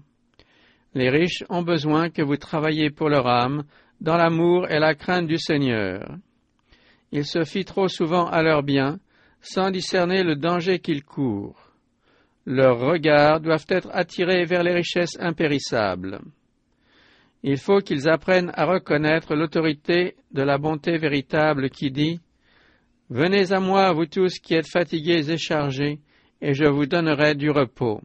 Les 0.95 1.11
riches 1.11 1.45
ont 1.51 1.63
besoin 1.63 2.09
que 2.09 2.23
vous 2.23 2.37
travailliez 2.37 2.91
pour 2.91 3.09
leur 3.09 3.27
âme, 3.27 3.65
dans 4.01 4.17
l'amour 4.17 4.71
et 4.71 4.79
la 4.79 4.95
crainte 4.95 5.27
du 5.27 5.39
Seigneur. 5.39 6.17
Ils 7.13 7.25
se 7.25 7.45
fient 7.45 7.65
trop 7.65 7.89
souvent 7.89 8.27
à 8.27 8.43
leurs 8.43 8.63
biens, 8.63 8.99
sans 9.41 9.71
discerner 9.71 10.23
le 10.23 10.37
danger 10.37 10.79
qu'ils 10.79 11.05
courent. 11.05 11.73
Leurs 12.47 12.79
regards 12.79 13.41
doivent 13.41 13.67
être 13.69 13.89
attirés 13.93 14.45
vers 14.45 14.63
les 14.63 14.75
richesses 14.75 15.19
impérissables. 15.19 16.21
Il 17.43 17.59
faut 17.59 17.81
qu'ils 17.81 18.09
apprennent 18.09 18.51
à 18.55 18.65
reconnaître 18.65 19.35
l'autorité 19.35 20.17
de 20.33 20.43
la 20.43 20.59
bonté 20.59 20.97
véritable 20.97 21.71
qui 21.71 21.91
dit 21.91 22.21
Venez 23.11 23.53
à 23.53 23.61
moi, 23.61 23.93
vous 23.93 24.07
tous 24.07 24.39
qui 24.39 24.55
êtes 24.55 24.71
fatigués 24.71 25.31
et 25.31 25.37
chargés, 25.37 26.01
et 26.41 26.55
je 26.55 26.65
vous 26.65 26.87
donnerai 26.87 27.35
du 27.35 27.51
repos. 27.51 28.01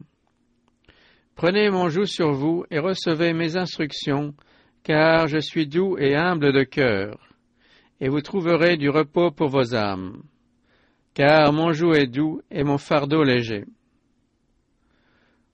Prenez 1.36 1.70
mon 1.70 1.88
joug 1.88 2.04
sur 2.04 2.32
vous 2.32 2.64
et 2.70 2.78
recevez 2.78 3.32
mes 3.32 3.56
instructions, 3.56 4.34
car 4.82 5.28
je 5.28 5.38
suis 5.38 5.66
doux 5.66 5.98
et 5.98 6.16
humble 6.16 6.52
de 6.52 6.62
cœur, 6.62 7.18
et 8.00 8.08
vous 8.08 8.20
trouverez 8.20 8.76
du 8.76 8.88
repos 8.88 9.30
pour 9.30 9.48
vos 9.48 9.74
âmes. 9.74 10.22
Car 11.14 11.52
mon 11.52 11.72
joug 11.72 11.94
est 11.94 12.06
doux 12.06 12.40
et 12.50 12.64
mon 12.64 12.78
fardeau 12.78 13.24
léger. 13.24 13.64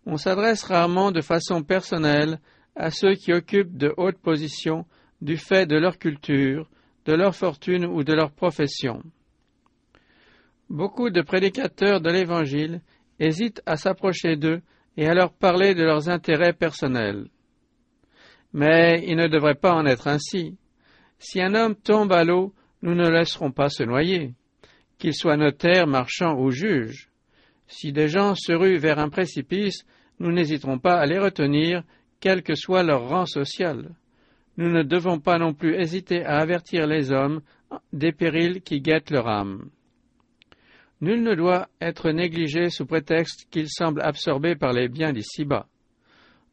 On 0.04 0.16
s'adresse 0.16 0.62
rarement 0.62 1.10
de 1.10 1.20
façon 1.20 1.62
personnelle 1.62 2.38
à 2.76 2.90
ceux 2.90 3.14
qui 3.14 3.32
occupent 3.32 3.76
de 3.76 3.92
hautes 3.96 4.18
positions 4.18 4.86
du 5.20 5.36
fait 5.36 5.66
de 5.66 5.76
leur 5.76 5.98
culture, 5.98 6.68
de 7.06 7.14
leur 7.14 7.34
fortune 7.34 7.86
ou 7.86 8.04
de 8.04 8.12
leur 8.12 8.30
profession. 8.30 9.02
Beaucoup 10.68 11.10
de 11.10 11.22
prédicateurs 11.22 12.00
de 12.00 12.10
l'Évangile 12.10 12.82
hésitent 13.18 13.62
à 13.66 13.76
s'approcher 13.76 14.36
d'eux 14.36 14.60
et 14.96 15.06
à 15.06 15.14
leur 15.14 15.32
parler 15.32 15.74
de 15.74 15.82
leurs 15.82 16.08
intérêts 16.08 16.52
personnels. 16.52 17.28
Mais 18.56 19.04
il 19.06 19.16
ne 19.16 19.28
devrait 19.28 19.54
pas 19.54 19.74
en 19.74 19.84
être 19.84 20.08
ainsi. 20.08 20.56
Si 21.18 21.42
un 21.42 21.54
homme 21.54 21.74
tombe 21.74 22.10
à 22.10 22.24
l'eau, 22.24 22.54
nous 22.80 22.94
ne 22.94 23.06
laisserons 23.06 23.52
pas 23.52 23.68
se 23.68 23.82
noyer, 23.82 24.32
qu'il 24.96 25.12
soit 25.12 25.36
notaire, 25.36 25.86
marchand 25.86 26.38
ou 26.38 26.50
juge. 26.50 27.10
Si 27.66 27.92
des 27.92 28.08
gens 28.08 28.34
se 28.34 28.52
ruent 28.52 28.78
vers 28.78 28.98
un 28.98 29.10
précipice, 29.10 29.84
nous 30.20 30.32
n'hésiterons 30.32 30.78
pas 30.78 30.98
à 30.98 31.04
les 31.04 31.18
retenir, 31.18 31.82
quel 32.18 32.42
que 32.42 32.54
soit 32.54 32.82
leur 32.82 33.10
rang 33.10 33.26
social. 33.26 33.94
Nous 34.56 34.70
ne 34.70 34.82
devons 34.82 35.20
pas 35.20 35.36
non 35.36 35.52
plus 35.52 35.74
hésiter 35.74 36.24
à 36.24 36.38
avertir 36.38 36.86
les 36.86 37.12
hommes 37.12 37.42
des 37.92 38.12
périls 38.12 38.62
qui 38.62 38.80
guettent 38.80 39.10
leur 39.10 39.28
âme. 39.28 39.68
Nul 41.02 41.22
ne 41.22 41.34
doit 41.34 41.68
être 41.82 42.10
négligé 42.10 42.70
sous 42.70 42.86
prétexte 42.86 43.48
qu'il 43.50 43.68
semble 43.68 44.00
absorbé 44.00 44.56
par 44.56 44.72
les 44.72 44.88
biens 44.88 45.12
d'ici-bas. 45.12 45.66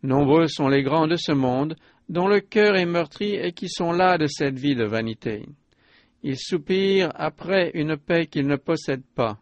Nombreux 0.04 0.48
sont 0.48 0.68
les 0.68 0.84
grands 0.84 1.08
de 1.08 1.16
ce 1.16 1.32
monde, 1.32 1.78
dont 2.10 2.28
le 2.28 2.40
cœur 2.40 2.76
est 2.76 2.86
meurtri 2.86 3.36
et 3.36 3.54
qui 3.54 3.70
sont 3.70 3.92
là 3.92 4.18
de 4.18 4.28
cette 4.28 4.58
vie 4.58 4.76
de 4.76 4.86
vanité. 4.86 5.46
Ils 6.24 6.38
soupirent 6.38 7.12
après 7.16 7.72
une 7.74 7.98
paix 7.98 8.28
qu'ils 8.28 8.48
ne 8.48 8.56
possèdent 8.56 9.06
pas. 9.16 9.40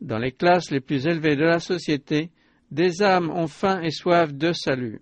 Dans 0.00 0.18
les 0.18 0.32
classes 0.32 0.70
les 0.70 0.80
plus 0.80 1.06
élevées 1.06 1.36
de 1.36 1.44
la 1.44 1.60
société, 1.60 2.30
des 2.70 3.02
âmes 3.02 3.30
ont 3.30 3.46
faim 3.46 3.80
et 3.82 3.90
soif 3.90 4.32
de 4.32 4.52
salut. 4.52 5.00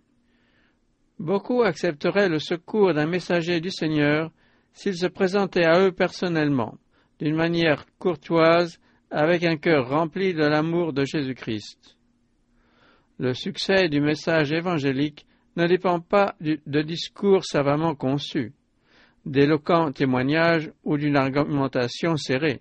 Beaucoup 1.18 1.62
accepteraient 1.62 2.28
le 2.28 2.38
secours 2.38 2.92
d'un 2.92 3.06
messager 3.06 3.60
du 3.60 3.70
Seigneur 3.70 4.30
s'il 4.72 4.96
se 4.96 5.06
présentait 5.06 5.64
à 5.64 5.80
eux 5.80 5.92
personnellement, 5.92 6.76
d'une 7.18 7.36
manière 7.36 7.86
courtoise 7.98 8.78
avec 9.10 9.44
un 9.44 9.56
cœur 9.56 9.88
rempli 9.88 10.34
de 10.34 10.44
l'amour 10.44 10.92
de 10.92 11.04
Jésus-Christ. 11.04 11.96
Le 13.18 13.32
succès 13.32 13.88
du 13.88 14.00
message 14.00 14.52
évangélique 14.52 15.24
ne 15.56 15.66
dépend 15.66 16.00
pas 16.00 16.34
de 16.40 16.82
discours 16.82 17.44
savamment 17.44 17.94
conçus, 17.94 18.52
d'éloquents 19.24 19.92
témoignages 19.92 20.70
ou 20.84 20.96
d'une 20.96 21.16
argumentation 21.16 22.16
serrée, 22.16 22.60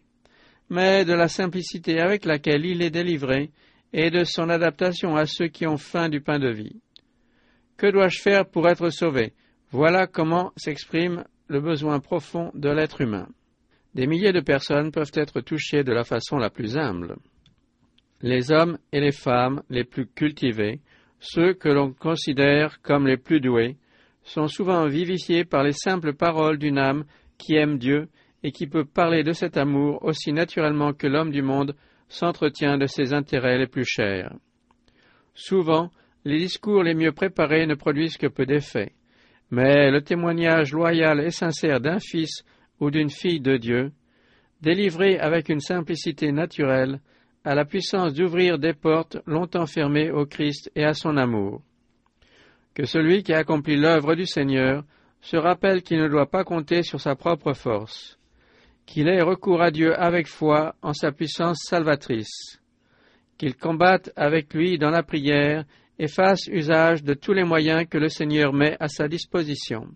mais 0.70 1.06
de 1.06 1.14
la 1.14 1.28
simplicité 1.28 2.00
avec 2.00 2.26
laquelle 2.26 2.66
il 2.66 2.82
est 2.82 2.90
délivré 2.90 3.52
et 3.92 4.10
de 4.10 4.24
son 4.24 4.50
adaptation 4.50 5.16
à 5.16 5.26
ceux 5.26 5.48
qui 5.48 5.68
ont 5.68 5.78
faim 5.78 6.10
du 6.10 6.22
pain 6.22 6.40
de 6.40 6.50
vie. 6.50 6.82
Que 7.78 7.88
dois-je 7.92 8.22
faire 8.22 8.46
pour 8.46 8.68
être 8.68 8.90
sauvé? 8.90 9.34
Voilà 9.72 10.08
comment 10.08 10.52
s'exprime 10.56 11.26
le 11.48 11.60
besoin 11.60 12.00
profond 12.00 12.52
de 12.54 12.70
l'être 12.70 13.02
humain. 13.02 13.28
Des 13.94 14.08
milliers 14.08 14.32
de 14.32 14.40
personnes 14.40 14.92
peuvent 14.92 15.12
être 15.14 15.42
touchées 15.42 15.84
de 15.84 15.92
la 15.92 16.04
façon 16.04 16.38
la 16.38 16.50
plus 16.50 16.78
humble. 16.78 17.18
Les 18.22 18.52
hommes 18.52 18.78
et 18.92 19.00
les 19.00 19.12
femmes 19.12 19.62
les 19.70 19.84
plus 19.84 20.08
cultivés, 20.08 20.80
ceux 21.24 21.54
que 21.54 21.70
l'on 21.70 21.94
considère 21.94 22.82
comme 22.82 23.08
les 23.08 23.18
plus 23.18 23.40
doués, 23.40 23.78
sont 24.24 24.48
souvent 24.48 24.88
vivifiés 24.88 25.46
par 25.46 25.64
les 25.64 25.72
simples 25.72 26.14
paroles 26.14 26.58
d'une 26.58 26.78
âme 26.78 27.06
qui 27.38 27.56
aime 27.56 27.78
Dieu 27.78 28.10
et 28.44 28.52
qui 28.52 28.68
peut 28.68 28.84
parler 28.84 29.24
de 29.24 29.32
cet 29.32 29.56
amour 29.58 30.04
aussi 30.04 30.34
naturellement 30.34 30.94
que 30.94 31.08
l'homme 31.08 31.32
du 31.32 31.42
monde 31.42 31.76
s'entretient 32.10 32.78
de 32.78 32.88
ses 32.88 33.14
intérêts 33.14 33.58
les 33.58 33.68
plus 33.68 33.86
chers. 33.86 34.34
Souvent, 35.34 35.92
les 36.26 36.38
discours 36.38 36.84
les 36.84 36.94
mieux 36.94 37.14
préparés 37.14 37.68
ne 37.68 37.76
produisent 37.76 38.18
que 38.18 38.28
peu 38.28 38.46
d'effet, 38.46 38.92
mais 39.50 39.92
le 39.92 40.02
témoignage 40.02 40.74
loyal 40.74 41.22
et 41.22 41.32
sincère 41.32 41.80
d'un 41.80 42.00
fils 42.00 42.44
ou 42.82 42.92
d'une 42.92 43.10
fille 43.10 43.40
de 43.40 43.56
Dieu, 43.56 43.92
délivrée 44.62 45.18
avec 45.20 45.48
une 45.48 45.62
simplicité 45.62 46.34
naturelle, 46.34 47.00
a 47.44 47.56
la 47.56 47.66
puissance 47.66 48.14
d'ouvrir 48.14 48.58
des 48.58 48.74
portes 48.74 49.18
longtemps 49.26 49.66
fermées 49.66 50.12
au 50.12 50.26
Christ 50.26 50.72
et 50.76 50.86
à 50.86 50.94
son 50.94 51.18
amour. 51.18 51.62
Que 52.74 52.86
celui 52.86 53.24
qui 53.24 53.34
accomplit 53.34 53.78
l'œuvre 53.78 54.16
du 54.16 54.26
Seigneur 54.26 54.84
se 55.22 55.38
rappelle 55.38 55.84
qu'il 55.84 56.00
ne 56.00 56.08
doit 56.08 56.30
pas 56.30 56.44
compter 56.44 56.84
sur 56.84 57.00
sa 57.00 57.16
propre 57.16 57.54
force, 57.54 58.18
qu'il 58.86 59.08
ait 59.08 59.22
recours 59.22 59.62
à 59.62 59.72
Dieu 59.72 59.98
avec 60.00 60.28
foi 60.28 60.76
en 60.82 60.94
sa 60.94 61.12
puissance 61.12 61.60
salvatrice, 61.68 62.60
qu'il 63.38 63.56
combatte 63.56 64.12
avec 64.16 64.54
lui 64.54 64.78
dans 64.78 64.90
la 64.90 65.04
prière 65.04 65.66
et 66.00 66.08
fasse 66.08 66.48
usage 66.48 67.04
de 67.04 67.14
tous 67.14 67.34
les 67.34 67.44
moyens 67.44 67.86
que 67.90 67.98
le 67.98 68.10
Seigneur 68.10 68.54
met 68.54 68.76
à 68.80 68.88
sa 68.88 69.08
disposition. 69.08 69.88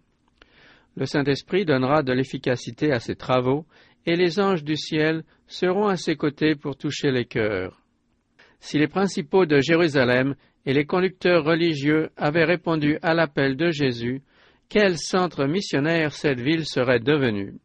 Le 0.96 1.06
Saint-Esprit 1.06 1.66
donnera 1.66 2.04
de 2.04 2.14
l'efficacité 2.14 2.92
à 2.92 3.00
ses 3.00 3.16
travaux, 3.16 3.66
et 4.08 4.16
les 4.16 4.40
anges 4.40 4.64
du 4.64 4.78
ciel 4.78 5.24
seront 5.48 5.88
à 5.88 5.98
ses 5.98 6.16
côtés 6.16 6.56
pour 6.56 6.78
toucher 6.78 7.12
les 7.12 7.26
cœurs. 7.26 7.84
Si 8.60 8.80
les 8.80 8.88
principaux 8.88 9.46
de 9.46 9.60
Jérusalem 9.60 10.34
et 10.66 10.74
les 10.74 10.86
conducteurs 10.86 11.44
religieux 11.44 12.10
avaient 12.16 12.46
répondu 12.46 12.98
à 13.04 13.14
l'appel 13.14 13.58
de 13.58 13.70
Jésus, 13.70 14.22
quel 14.70 14.98
centre 14.98 15.46
missionnaire 15.46 16.14
cette 16.14 16.40
ville 16.40 16.66
serait 16.66 17.02
devenue. 17.02 17.56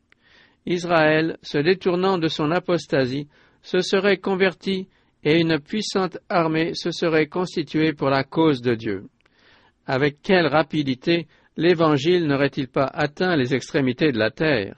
Israël, 0.66 1.38
se 1.42 1.58
détournant 1.58 2.18
de 2.18 2.28
son 2.28 2.50
apostasie, 2.50 3.28
se 3.62 3.78
serait 3.78 4.18
converti 4.18 4.88
et 5.24 5.40
une 5.40 5.60
puissante 5.60 6.18
armée 6.28 6.74
se 6.74 6.90
serait 6.90 7.26
constituée 7.28 7.92
pour 7.92 8.10
la 8.10 8.24
cause 8.24 8.60
de 8.62 8.74
Dieu. 8.74 9.06
Avec 9.86 10.20
quelle 10.22 10.46
rapidité 10.46 11.28
l'Évangile 11.56 12.26
n'aurait-il 12.26 12.66
pas 12.66 12.90
atteint 12.92 13.36
les 13.36 13.54
extrémités 13.54 14.10
de 14.10 14.18
la 14.18 14.30
terre? 14.30 14.76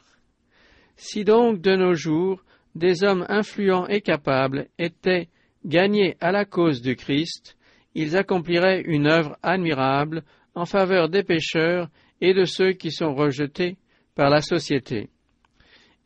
Si 0.97 1.25
donc 1.25 1.61
de 1.61 1.75
nos 1.77 1.95
jours 1.95 2.43
des 2.75 3.05
hommes 3.05 3.25
influents 3.29 3.87
et 3.89 4.01
capables 4.01 4.69
étaient 4.79 5.29
gagnés 5.65 6.17
à 6.21 6.33
la 6.33 6.45
cause 6.45 6.83
du 6.83 6.97
Christ, 6.97 7.57
ils 7.95 8.17
accompliraient 8.17 8.83
une 8.83 9.07
œuvre 9.07 9.37
admirable 9.43 10.23
en 10.55 10.65
faveur 10.65 11.09
des 11.09 11.23
pécheurs 11.23 11.89
et 12.21 12.35
de 12.35 12.45
ceux 12.45 12.73
qui 12.73 12.91
sont 12.91 13.15
rejetés 13.15 13.77
par 14.15 14.31
la 14.31 14.41
société, 14.41 15.09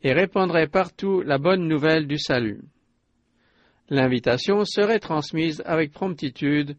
et 0.03 0.13
répandraient 0.13 0.67
partout 0.67 1.21
la 1.21 1.37
bonne 1.37 1.67
nouvelle 1.67 2.07
du 2.07 2.17
salut. 2.17 2.61
L'invitation 3.89 4.63
serait 4.65 4.99
transmise 4.99 5.61
avec 5.65 5.91
promptitude, 5.91 6.75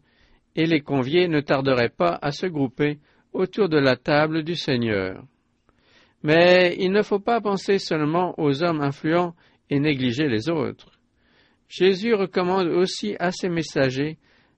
et 0.55 0.65
les 0.65 0.81
conviés 0.81 1.27
ne 1.27 1.39
tarderaient 1.39 1.89
pas 1.89 2.17
à 2.21 2.31
se 2.31 2.45
grouper 2.45 2.99
autour 3.31 3.69
de 3.69 3.77
la 3.77 3.95
table 3.95 4.43
du 4.43 4.55
Seigneur. 4.55 5.23
Mais 6.23 6.75
il 6.79 6.91
ne 6.91 7.01
faut 7.01 7.19
pas 7.19 7.41
penser 7.41 7.79
seulement 7.79 8.35
aux 8.37 8.63
hommes 8.63 8.81
influents 8.81 9.35
et 9.69 9.79
négliger 9.79 10.27
les 10.27 10.49
autres. 10.49 10.91
Jésus 11.67 12.13
recommande 12.13 12.67
aussi 12.67 13.15
à 13.19 13.31
ses 13.31 13.49
messagers 13.49 14.17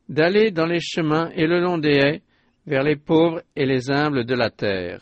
d'aller 0.09 0.51
dans 0.51 0.65
les 0.65 0.79
chemins 0.79 1.29
et 1.35 1.47
le 1.47 1.61
long 1.61 1.77
des 1.77 1.95
haies 1.95 2.21
vers 2.65 2.83
les 2.83 2.95
pauvres 2.95 3.41
et 3.55 3.65
les 3.65 3.91
humbles 3.91 4.25
de 4.25 4.35
la 4.35 4.49
terre. 4.49 5.01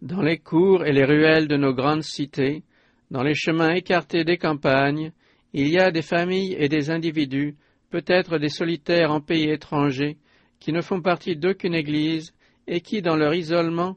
Dans 0.00 0.22
les 0.22 0.38
cours 0.38 0.84
et 0.84 0.92
les 0.92 1.04
ruelles 1.04 1.48
de 1.48 1.56
nos 1.56 1.74
grandes 1.74 2.02
cités, 2.02 2.62
dans 3.10 3.22
les 3.22 3.34
chemins 3.34 3.74
écartés 3.74 4.24
des 4.24 4.38
campagnes, 4.38 5.12
il 5.52 5.68
y 5.68 5.78
a 5.78 5.90
des 5.90 6.02
familles 6.02 6.56
et 6.58 6.68
des 6.68 6.90
individus, 6.90 7.56
peut-être 7.90 8.38
des 8.38 8.48
solitaires 8.48 9.12
en 9.12 9.20
pays 9.20 9.50
étrangers, 9.50 10.16
qui 10.60 10.72
ne 10.72 10.80
font 10.80 11.02
partie 11.02 11.36
d'aucune 11.36 11.74
Église 11.74 12.32
et 12.66 12.80
qui, 12.80 13.02
dans 13.02 13.16
leur 13.16 13.34
isolement, 13.34 13.96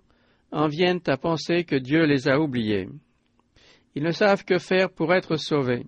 en 0.51 0.67
viennent 0.67 1.01
à 1.07 1.17
penser 1.17 1.63
que 1.63 1.75
Dieu 1.75 2.05
les 2.05 2.27
a 2.27 2.39
oubliés. 2.39 2.87
Ils 3.95 4.03
ne 4.03 4.11
savent 4.11 4.43
que 4.43 4.59
faire 4.59 4.89
pour 4.89 5.13
être 5.13 5.37
sauvés. 5.37 5.85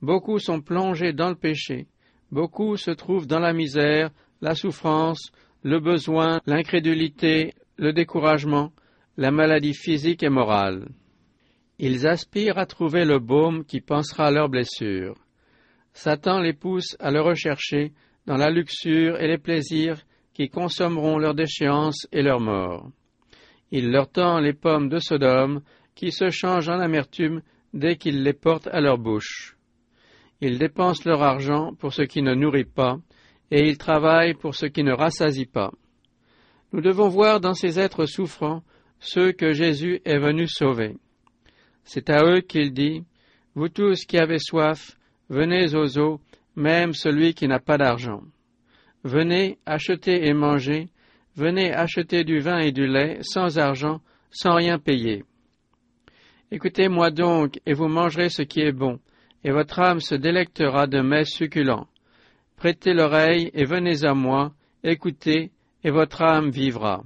Beaucoup 0.00 0.38
sont 0.38 0.60
plongés 0.60 1.12
dans 1.12 1.28
le 1.28 1.36
péché, 1.36 1.86
beaucoup 2.30 2.76
se 2.76 2.90
trouvent 2.90 3.26
dans 3.26 3.38
la 3.38 3.52
misère, 3.52 4.10
la 4.40 4.54
souffrance, 4.54 5.30
le 5.62 5.78
besoin, 5.78 6.40
l'incrédulité, 6.46 7.54
le 7.76 7.92
découragement, 7.92 8.72
la 9.16 9.30
maladie 9.30 9.74
physique 9.74 10.22
et 10.22 10.28
morale. 10.28 10.88
Ils 11.78 12.06
aspirent 12.06 12.58
à 12.58 12.66
trouver 12.66 13.04
le 13.04 13.18
baume 13.18 13.64
qui 13.64 13.80
pensera 13.80 14.26
à 14.26 14.30
leurs 14.30 14.48
blessures. 14.48 15.16
Satan 15.92 16.40
les 16.40 16.52
pousse 16.52 16.96
à 17.00 17.10
le 17.10 17.20
rechercher 17.20 17.92
dans 18.26 18.36
la 18.36 18.50
luxure 18.50 19.20
et 19.20 19.28
les 19.28 19.38
plaisirs 19.38 20.02
qui 20.32 20.48
consommeront 20.48 21.18
leur 21.18 21.34
déchéance 21.34 22.06
et 22.12 22.22
leur 22.22 22.40
mort. 22.40 22.90
Il 23.72 23.90
leur 23.90 24.08
tend 24.08 24.38
les 24.38 24.52
pommes 24.52 24.90
de 24.90 24.98
Sodome 24.98 25.62
qui 25.94 26.12
se 26.12 26.28
changent 26.28 26.68
en 26.68 26.78
amertume 26.78 27.40
dès 27.72 27.96
qu'ils 27.96 28.22
les 28.22 28.34
portent 28.34 28.68
à 28.68 28.82
leur 28.82 28.98
bouche. 28.98 29.56
Ils 30.42 30.58
dépensent 30.58 31.08
leur 31.08 31.22
argent 31.22 31.72
pour 31.74 31.94
ce 31.94 32.02
qui 32.02 32.20
ne 32.20 32.34
nourrit 32.34 32.64
pas, 32.64 32.98
et 33.50 33.68
ils 33.68 33.78
travaillent 33.78 34.34
pour 34.34 34.54
ce 34.54 34.66
qui 34.66 34.84
ne 34.84 34.92
rassasie 34.92 35.46
pas. 35.46 35.72
Nous 36.72 36.82
devons 36.82 37.08
voir 37.08 37.40
dans 37.40 37.54
ces 37.54 37.78
êtres 37.80 38.06
souffrants 38.06 38.62
ceux 39.00 39.32
que 39.32 39.52
Jésus 39.52 40.00
est 40.04 40.18
venu 40.18 40.46
sauver. 40.46 40.96
C'est 41.84 42.10
à 42.10 42.24
eux 42.24 42.40
qu'il 42.40 42.72
dit, 42.72 43.04
Vous 43.54 43.68
tous 43.68 44.04
qui 44.04 44.18
avez 44.18 44.38
soif, 44.38 44.98
venez 45.30 45.74
aux 45.74 45.98
eaux, 45.98 46.20
même 46.56 46.92
celui 46.92 47.32
qui 47.34 47.48
n'a 47.48 47.58
pas 47.58 47.78
d'argent. 47.78 48.22
Venez, 49.02 49.58
achetez 49.64 50.26
et 50.28 50.34
mangez, 50.34 50.88
venez 51.36 51.72
acheter 51.72 52.24
du 52.24 52.38
vin 52.40 52.58
et 52.58 52.72
du 52.72 52.86
lait, 52.86 53.18
sans 53.22 53.58
argent, 53.58 54.00
sans 54.30 54.54
rien 54.54 54.78
payer. 54.78 55.24
Écoutez-moi 56.50 57.10
donc, 57.10 57.60
et 57.66 57.72
vous 57.72 57.88
mangerez 57.88 58.28
ce 58.28 58.42
qui 58.42 58.60
est 58.60 58.72
bon, 58.72 58.98
et 59.44 59.50
votre 59.50 59.80
âme 59.80 60.00
se 60.00 60.14
délectera 60.14 60.86
de 60.86 61.00
mets 61.00 61.24
succulents. 61.24 61.88
Prêtez 62.56 62.92
l'oreille 62.92 63.50
et 63.54 63.64
venez 63.64 64.04
à 64.04 64.14
moi, 64.14 64.52
écoutez, 64.84 65.50
et 65.82 65.90
votre 65.90 66.22
âme 66.22 66.50
vivra. 66.50 67.02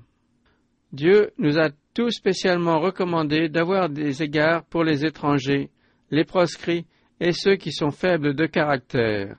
Dieu 0.92 1.30
nous 1.38 1.58
a 1.58 1.70
tout 1.94 2.10
spécialement 2.10 2.78
recommandé 2.78 3.48
d'avoir 3.48 3.88
des 3.88 4.22
égards 4.22 4.64
pour 4.64 4.84
les 4.84 5.06
étrangers, 5.06 5.70
les 6.10 6.24
proscrits 6.24 6.86
et 7.20 7.32
ceux 7.32 7.56
qui 7.56 7.72
sont 7.72 7.90
faibles 7.90 8.34
de 8.34 8.46
caractère. 8.46 9.36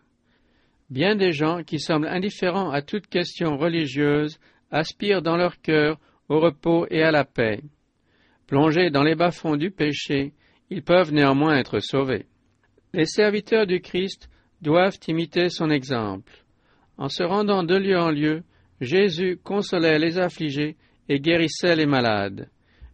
Bien 0.90 1.16
des 1.16 1.34
gens 1.34 1.64
qui 1.64 1.80
semblent 1.80 2.08
indifférents 2.08 2.72
à 2.72 2.82
toute 2.82 3.08
question 3.08 3.58
religieuse 3.58 4.40
aspirent 4.72 5.22
dans 5.22 5.38
leur 5.38 5.62
cœur 5.62 6.00
au 6.30 6.40
repos 6.40 6.88
et 6.90 7.04
à 7.04 7.12
la 7.12 7.26
paix. 7.26 7.62
Plongés 8.48 8.90
dans 8.90 9.04
les 9.04 9.16
bas-fonds 9.16 9.58
du 9.58 9.72
péché, 9.72 10.34
ils 10.70 10.84
peuvent 10.84 11.14
néanmoins 11.14 11.58
être 11.58 11.80
sauvés. 11.80 12.26
Les 12.94 13.06
serviteurs 13.06 13.68
du 13.68 13.82
Christ 13.82 14.30
doivent 14.62 14.98
imiter 15.08 15.50
son 15.50 15.70
exemple. 15.70 16.34
En 16.98 17.10
se 17.10 17.24
rendant 17.24 17.64
de 17.64 17.76
lieu 17.76 17.98
en 17.98 18.10
lieu, 18.10 18.44
Jésus 18.82 19.40
consolait 19.44 20.00
les 20.00 20.18
affligés 20.18 20.76
et 21.10 21.20
guérissait 21.20 21.76
les 21.76 21.86
malades. 21.86 22.50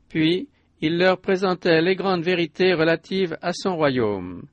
Puis, 0.10 0.50
il 0.82 0.98
leur 0.98 1.22
présentait 1.22 1.82
les 1.82 1.96
grandes 1.96 2.24
vérités 2.24 2.74
relatives 2.74 3.38
à 3.42 3.54
son 3.54 3.76
royaume. 3.76 4.44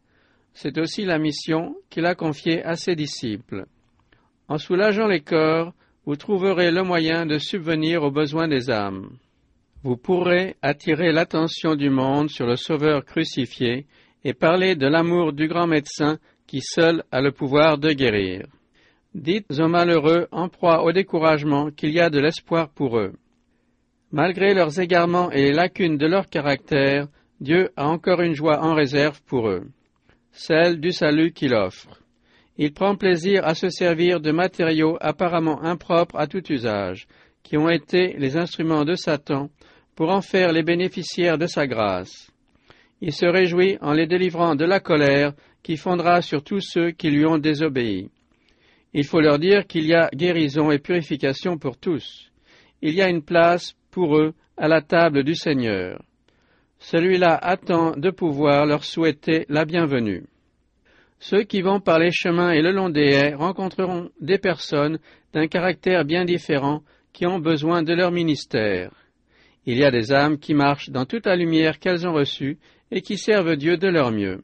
C'est 0.53 0.79
aussi 0.79 1.05
la 1.05 1.19
mission 1.19 1.75
qu'il 1.91 2.07
a 2.07 2.15
confiée 2.15 2.63
à 2.65 2.77
ses 2.77 2.95
disciples. 2.95 3.67
En 4.49 4.59
soulageant 4.59 5.07
les 5.07 5.21
corps, 5.21 5.73
vous 6.07 6.17
trouverez 6.17 6.71
le 6.71 6.83
moyen 6.83 7.27
de 7.27 7.39
subvenir 7.39 8.03
aux 8.03 8.11
besoins 8.11 8.49
des 8.49 8.71
âmes. 8.71 9.11
Vous 9.83 9.97
pourrez 9.97 10.57
attirer 10.63 11.13
l'attention 11.13 11.75
du 11.75 11.91
monde 11.91 12.31
sur 12.31 12.47
le 12.47 12.57
Sauveur 12.57 13.05
crucifié 13.05 13.87
et 14.25 14.35
parler 14.35 14.77
de 14.77 14.87
l'amour 14.87 15.33
du 15.33 15.49
grand 15.49 15.67
médecin 15.67 16.19
qui 16.47 16.61
seul 16.63 17.05
a 17.11 17.21
le 17.21 17.33
pouvoir 17.33 17.79
de 17.79 17.93
guérir. 17.93 18.47
Dites 19.15 19.59
aux 19.59 19.69
malheureux 19.69 20.29
en 20.31 20.49
proie 20.49 20.85
au 20.85 20.93
découragement 20.93 21.71
qu'il 21.71 21.91
y 21.91 22.01
a 22.01 22.11
de 22.11 22.21
l'espoir 22.21 22.69
pour 22.71 22.99
eux. 22.99 23.13
Malgré 24.13 24.55
leurs 24.55 24.81
égarements 24.81 25.31
et 25.31 25.45
les 25.45 25.53
lacunes 25.53 25.97
de 25.97 26.07
leur 26.07 26.27
caractère, 26.27 27.07
Dieu 27.41 27.71
a 27.77 27.89
encore 27.89 28.21
une 28.21 28.35
joie 28.35 28.63
en 28.63 28.75
réserve 28.75 29.21
pour 29.23 29.49
eux, 29.49 29.69
celle 30.33 30.81
du 30.81 30.93
salut 30.93 31.33
qu'il 31.33 31.55
offre. 31.55 32.00
Il 32.63 32.75
prend 32.75 32.95
plaisir 32.95 33.47
à 33.47 33.55
se 33.55 33.71
servir 33.71 34.21
de 34.21 34.33
matériaux 34.33 34.99
apparemment 35.01 35.63
impropres 35.63 36.17
à 36.17 36.27
tout 36.27 36.43
usage, 36.53 37.07
qui 37.43 37.57
ont 37.57 37.71
été 37.71 38.15
les 38.19 38.37
instruments 38.37 38.85
de 38.85 38.97
Satan, 38.97 39.49
pour 39.97 40.11
en 40.11 40.21
faire 40.21 40.53
les 40.53 40.63
bénéficiaires 40.63 41.39
de 41.39 41.47
sa 41.47 41.67
grâce. 41.67 42.31
Il 43.01 43.15
se 43.15 43.25
réjouit 43.25 43.79
en 43.81 43.95
les 43.95 44.07
délivrant 44.07 44.57
de 44.57 44.67
la 44.67 44.79
colère 44.79 45.33
qui 45.63 45.79
fondra 45.79 46.21
sur 46.21 46.45
tous 46.45 46.61
ceux 46.61 46.91
qui 46.91 47.09
lui 47.09 47.25
ont 47.25 47.39
désobéi. 47.39 48.11
Il 48.93 49.07
faut 49.07 49.23
leur 49.23 49.39
dire 49.39 49.67
qu'il 49.67 49.87
y 49.87 49.95
a 49.95 50.11
guérison 50.15 50.71
et 50.71 50.79
purification 50.79 51.57
pour 51.57 51.79
tous. 51.79 52.31
Il 52.83 52.95
y 52.95 53.01
a 53.01 53.09
une 53.09 53.23
place 53.23 53.75
pour 53.91 54.19
eux 54.19 54.35
à 54.59 54.69
la 54.69 54.83
table 54.83 55.25
du 55.25 55.35
Seigneur. 55.35 56.03
Celui-là 56.79 57.39
attend 57.41 57.93
de 57.97 58.11
pouvoir 58.11 58.67
leur 58.67 58.85
souhaiter 58.85 59.47
la 59.49 59.65
bienvenue. 59.65 60.27
Ceux 61.21 61.45
qui 61.45 61.63
vont 61.63 61.81
par 61.81 61.99
les 61.99 62.11
chemins 62.11 62.51
et 62.51 62.63
le 62.63 62.73
long 62.73 62.89
des 62.89 63.13
haies 63.13 63.35
rencontreront 63.35 64.11
des 64.21 64.39
personnes 64.39 64.99
d'un 65.33 65.47
caractère 65.47 66.05
bien 66.05 66.25
différent 66.25 66.83
qui 67.13 67.27
ont 67.27 67.39
besoin 67.39 67.83
de 67.83 67.95
leur 67.95 68.11
ministère. 68.11 68.91
Il 69.67 69.79
y 69.79 69.85
a 69.85 69.91
des 69.91 70.13
âmes 70.13 70.39
qui 70.39 70.55
marchent 70.55 70.91
dans 70.91 71.05
toute 71.05 71.27
la 71.27 71.37
lumière 71.37 71.79
qu'elles 71.79 72.07
ont 72.09 72.15
reçue 72.15 72.59
et 72.91 73.03
qui 73.03 73.17
servent 73.17 73.57
Dieu 73.57 73.77
de 73.77 73.89
leur 73.89 74.11
mieux 74.11 74.43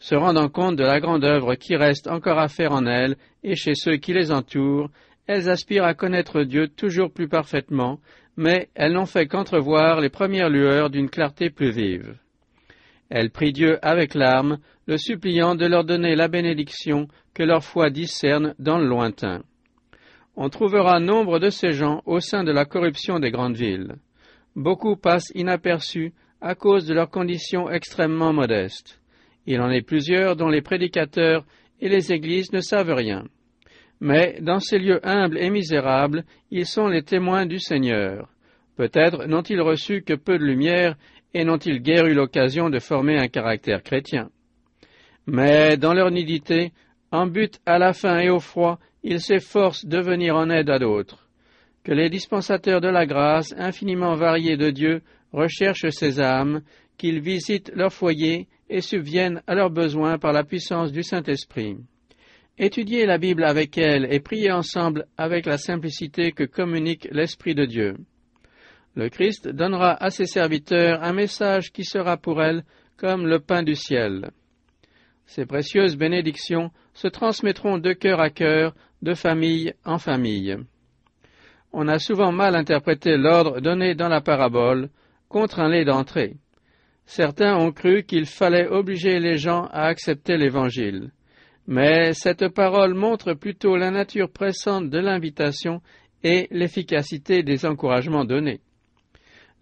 se 0.00 0.14
rendant 0.14 0.48
compte 0.48 0.76
de 0.76 0.84
la 0.84 1.00
grande 1.00 1.24
œuvre 1.24 1.54
qui 1.54 1.76
reste 1.76 2.06
encore 2.06 2.38
à 2.38 2.48
faire 2.48 2.72
en 2.72 2.86
elles 2.86 3.16
et 3.42 3.56
chez 3.56 3.74
ceux 3.74 3.96
qui 3.96 4.12
les 4.12 4.30
entourent, 4.30 4.90
elles 5.26 5.48
aspirent 5.48 5.84
à 5.84 5.94
connaître 5.94 6.42
Dieu 6.42 6.68
toujours 6.68 7.12
plus 7.12 7.28
parfaitement, 7.28 7.98
mais 8.36 8.68
elles 8.74 8.92
n'ont 8.92 9.06
fait 9.06 9.26
qu'entrevoir 9.26 10.00
les 10.00 10.10
premières 10.10 10.48
lueurs 10.48 10.90
d'une 10.90 11.10
clarté 11.10 11.50
plus 11.50 11.70
vive. 11.70 12.16
Elles 13.10 13.30
prient 13.30 13.52
Dieu 13.52 13.78
avec 13.82 14.14
larmes, 14.14 14.58
le 14.86 14.98
suppliant 14.98 15.54
de 15.54 15.66
leur 15.66 15.84
donner 15.84 16.14
la 16.14 16.28
bénédiction 16.28 17.08
que 17.34 17.42
leur 17.42 17.64
foi 17.64 17.90
discerne 17.90 18.54
dans 18.58 18.78
le 18.78 18.86
lointain. 18.86 19.42
On 20.36 20.50
trouvera 20.50 21.00
nombre 21.00 21.38
de 21.38 21.50
ces 21.50 21.72
gens 21.72 22.02
au 22.06 22.20
sein 22.20 22.44
de 22.44 22.52
la 22.52 22.64
corruption 22.64 23.18
des 23.18 23.30
grandes 23.30 23.56
villes. 23.56 23.96
Beaucoup 24.54 24.96
passent 24.96 25.32
inaperçus 25.34 26.12
à 26.40 26.54
cause 26.54 26.86
de 26.86 26.94
leurs 26.94 27.10
conditions 27.10 27.70
extrêmement 27.70 28.32
modestes. 28.32 29.00
Il 29.46 29.60
en 29.60 29.70
est 29.70 29.82
plusieurs 29.82 30.36
dont 30.36 30.48
les 30.48 30.62
prédicateurs 30.62 31.44
et 31.80 31.88
les 31.88 32.12
églises 32.12 32.52
ne 32.52 32.60
savent 32.60 32.92
rien. 32.92 33.24
Mais 34.00 34.38
dans 34.40 34.60
ces 34.60 34.78
lieux 34.78 35.00
humbles 35.02 35.38
et 35.38 35.50
misérables, 35.50 36.24
ils 36.50 36.66
sont 36.66 36.86
les 36.86 37.02
témoins 37.02 37.46
du 37.46 37.58
Seigneur. 37.58 38.28
Peut-être 38.76 39.26
n'ont-ils 39.26 39.60
reçu 39.60 40.02
que 40.02 40.14
peu 40.14 40.38
de 40.38 40.44
lumière 40.44 40.96
et 41.34 41.44
n'ont-ils 41.44 41.80
guère 41.80 42.06
eu 42.06 42.14
l'occasion 42.14 42.70
de 42.70 42.78
former 42.78 43.18
un 43.18 43.28
caractère 43.28 43.82
chrétien? 43.82 44.30
Mais 45.26 45.76
dans 45.76 45.92
leur 45.92 46.10
nudité, 46.10 46.72
en 47.10 47.26
but 47.26 47.60
à 47.66 47.78
la 47.78 47.92
faim 47.92 48.18
et 48.20 48.30
au 48.30 48.40
froid, 48.40 48.78
ils 49.02 49.20
s'efforcent 49.20 49.86
de 49.86 49.98
venir 49.98 50.36
en 50.36 50.50
aide 50.50 50.70
à 50.70 50.78
d'autres. 50.78 51.28
Que 51.84 51.92
les 51.92 52.10
dispensateurs 52.10 52.80
de 52.80 52.88
la 52.88 53.06
grâce 53.06 53.54
infiniment 53.56 54.14
variée 54.14 54.56
de 54.56 54.70
Dieu 54.70 55.02
recherchent 55.32 55.90
ces 55.90 56.20
âmes, 56.20 56.62
qu'ils 56.96 57.20
visitent 57.20 57.72
leur 57.74 57.92
foyer 57.92 58.48
et 58.68 58.80
subviennent 58.80 59.42
à 59.46 59.54
leurs 59.54 59.70
besoins 59.70 60.18
par 60.18 60.32
la 60.32 60.44
puissance 60.44 60.92
du 60.92 61.02
Saint-Esprit. 61.02 61.76
Étudiez 62.58 63.06
la 63.06 63.18
Bible 63.18 63.44
avec 63.44 63.78
elle 63.78 64.12
et 64.12 64.18
priez 64.18 64.50
ensemble 64.50 65.06
avec 65.16 65.46
la 65.46 65.58
simplicité 65.58 66.32
que 66.32 66.44
communique 66.44 67.06
l'Esprit 67.12 67.54
de 67.54 67.64
Dieu. 67.64 67.96
Le 68.94 69.08
Christ 69.08 69.48
donnera 69.48 69.92
à 70.02 70.10
ses 70.10 70.26
serviteurs 70.26 71.02
un 71.02 71.12
message 71.12 71.72
qui 71.72 71.84
sera 71.84 72.16
pour 72.16 72.42
elles 72.42 72.64
comme 72.96 73.26
le 73.26 73.38
pain 73.38 73.62
du 73.62 73.74
ciel. 73.74 74.30
Ces 75.26 75.46
précieuses 75.46 75.96
bénédictions 75.96 76.70
se 76.94 77.06
transmettront 77.06 77.78
de 77.78 77.92
cœur 77.92 78.20
à 78.20 78.30
cœur, 78.30 78.74
de 79.02 79.14
famille 79.14 79.72
en 79.84 79.98
famille. 79.98 80.56
On 81.72 81.86
a 81.86 81.98
souvent 81.98 82.32
mal 82.32 82.56
interprété 82.56 83.16
l'ordre 83.16 83.60
donné 83.60 83.94
dans 83.94 84.08
la 84.08 84.20
parabole, 84.20 84.88
lait 85.68 85.84
d'entrée. 85.84 86.36
Certains 87.04 87.56
ont 87.56 87.72
cru 87.72 88.04
qu'il 88.04 88.26
fallait 88.26 88.68
obliger 88.68 89.20
les 89.20 89.36
gens 89.36 89.66
à 89.70 89.84
accepter 89.84 90.36
l'Évangile. 90.36 91.10
Mais 91.66 92.14
cette 92.14 92.48
parole 92.48 92.94
montre 92.94 93.34
plutôt 93.34 93.76
la 93.76 93.90
nature 93.90 94.30
pressante 94.30 94.88
de 94.88 94.98
l'invitation 94.98 95.82
et 96.24 96.48
l'efficacité 96.50 97.42
des 97.42 97.66
encouragements 97.66 98.24
donnés. 98.24 98.60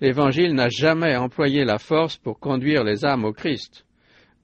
L'Évangile 0.01 0.55
n'a 0.55 0.69
jamais 0.69 1.17
employé 1.17 1.65
la 1.65 1.79
force 1.79 2.17
pour 2.17 2.39
conduire 2.39 2.85
les 2.85 3.05
âmes 3.05 3.25
au 3.25 3.33
Christ. 3.33 3.87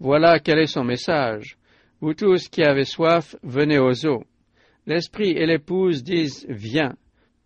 Voilà 0.00 0.38
quel 0.38 0.58
est 0.58 0.66
son 0.66 0.84
message. 0.84 1.56
Vous 2.00 2.14
tous 2.14 2.48
qui 2.48 2.62
avez 2.62 2.84
soif, 2.84 3.36
venez 3.42 3.78
aux 3.78 4.06
eaux. 4.06 4.24
L'Esprit 4.86 5.30
et 5.30 5.46
l'Épouse 5.46 6.02
disent 6.02 6.46
Viens. 6.48 6.96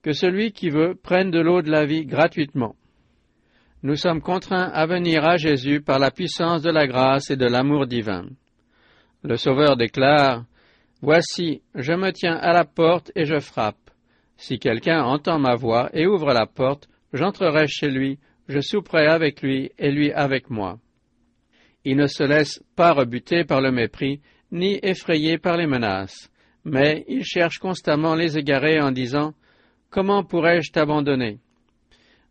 que 0.02 0.12
celui 0.12 0.52
qui 0.52 0.70
veut 0.70 0.94
prenne 0.94 1.32
de 1.32 1.40
l'eau 1.40 1.62
de 1.62 1.70
la 1.70 1.84
vie 1.84 2.06
gratuitement. 2.06 2.76
Nous 3.82 3.96
sommes 3.96 4.20
contraints 4.20 4.70
à 4.72 4.86
venir 4.86 5.24
à 5.24 5.36
Jésus 5.36 5.80
par 5.80 5.98
la 5.98 6.12
puissance 6.12 6.62
de 6.62 6.70
la 6.70 6.86
grâce 6.86 7.30
et 7.30 7.36
de 7.36 7.44
l'amour 7.44 7.86
divin. 7.86 8.24
Le 9.22 9.36
Sauveur 9.36 9.76
déclare 9.76 10.44
Voici, 11.02 11.62
je 11.74 11.92
me 11.92 12.12
tiens 12.12 12.36
à 12.36 12.52
la 12.52 12.64
porte 12.64 13.10
et 13.14 13.24
je 13.24 13.38
frappe. 13.38 13.90
Si 14.36 14.58
quelqu'un 14.58 15.02
entend 15.02 15.38
ma 15.38 15.56
voix 15.56 15.90
et 15.92 16.06
ouvre 16.06 16.32
la 16.32 16.46
porte, 16.46 16.88
j'entrerai 17.16 17.66
chez 17.66 17.88
lui, 17.88 18.18
je 18.48 18.60
souperai 18.60 19.06
avec 19.06 19.42
lui 19.42 19.70
et 19.78 19.90
lui 19.90 20.12
avec 20.12 20.50
moi. 20.50 20.78
Il 21.84 21.96
ne 21.96 22.06
se 22.06 22.22
laisse 22.22 22.62
pas 22.76 22.92
rebuter 22.92 23.44
par 23.44 23.60
le 23.60 23.72
mépris, 23.72 24.20
ni 24.52 24.78
effrayer 24.82 25.38
par 25.38 25.56
les 25.56 25.66
menaces, 25.66 26.30
mais 26.64 27.04
il 27.08 27.24
cherche 27.24 27.58
constamment 27.58 28.14
les 28.14 28.38
égarés 28.38 28.80
en 28.80 28.90
disant 28.90 29.34
Comment 29.90 30.24
pourrais-je 30.24 30.72
t'abandonner? 30.72 31.38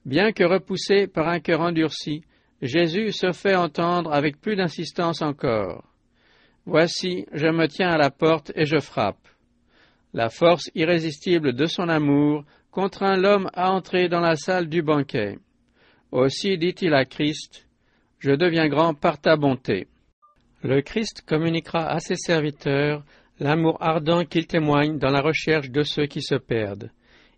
Bien 0.06 0.32
que 0.32 0.44
repoussé 0.44 1.08
par 1.08 1.28
un 1.28 1.40
cœur 1.40 1.62
endurci, 1.62 2.24
Jésus 2.62 3.12
se 3.12 3.32
fait 3.32 3.56
entendre 3.56 4.14
avec 4.14 4.40
plus 4.40 4.56
d'insistance 4.56 5.22
encore. 5.22 5.84
Voici, 6.66 7.26
je 7.32 7.48
me 7.48 7.68
tiens 7.68 7.90
à 7.90 7.98
la 7.98 8.12
porte 8.12 8.52
et 8.56 8.66
je 8.66 8.80
frappe. 8.80 9.28
La 10.14 10.30
force 10.30 10.70
irrésistible 10.76 11.54
de 11.54 11.66
son 11.66 11.90
amour 11.90 12.44
contraint 12.76 13.16
l'homme 13.16 13.50
à 13.54 13.72
entrer 13.72 14.10
dans 14.10 14.20
la 14.20 14.36
salle 14.36 14.68
du 14.68 14.82
banquet. 14.82 15.40
Aussi 16.12 16.58
dit-il 16.58 16.94
à 16.94 17.06
Christ, 17.06 17.70
Je 18.20 18.32
deviens 18.32 18.68
grand 18.68 18.94
par 18.94 19.18
ta 19.18 19.38
bonté. 19.38 19.88
Le 20.62 20.82
Christ 20.82 21.22
communiquera 21.26 21.88
à 21.88 22.00
ses 22.00 22.18
serviteurs 22.18 23.06
l'amour 23.40 23.78
ardent 23.80 24.26
qu'il 24.26 24.46
témoigne 24.46 25.00
dans 25.00 25.10
la 25.10 25.22
recherche 25.22 25.70
de 25.70 25.84
ceux 25.84 26.06
qui 26.08 26.22
se 26.22 26.36
perdent. 26.36 26.92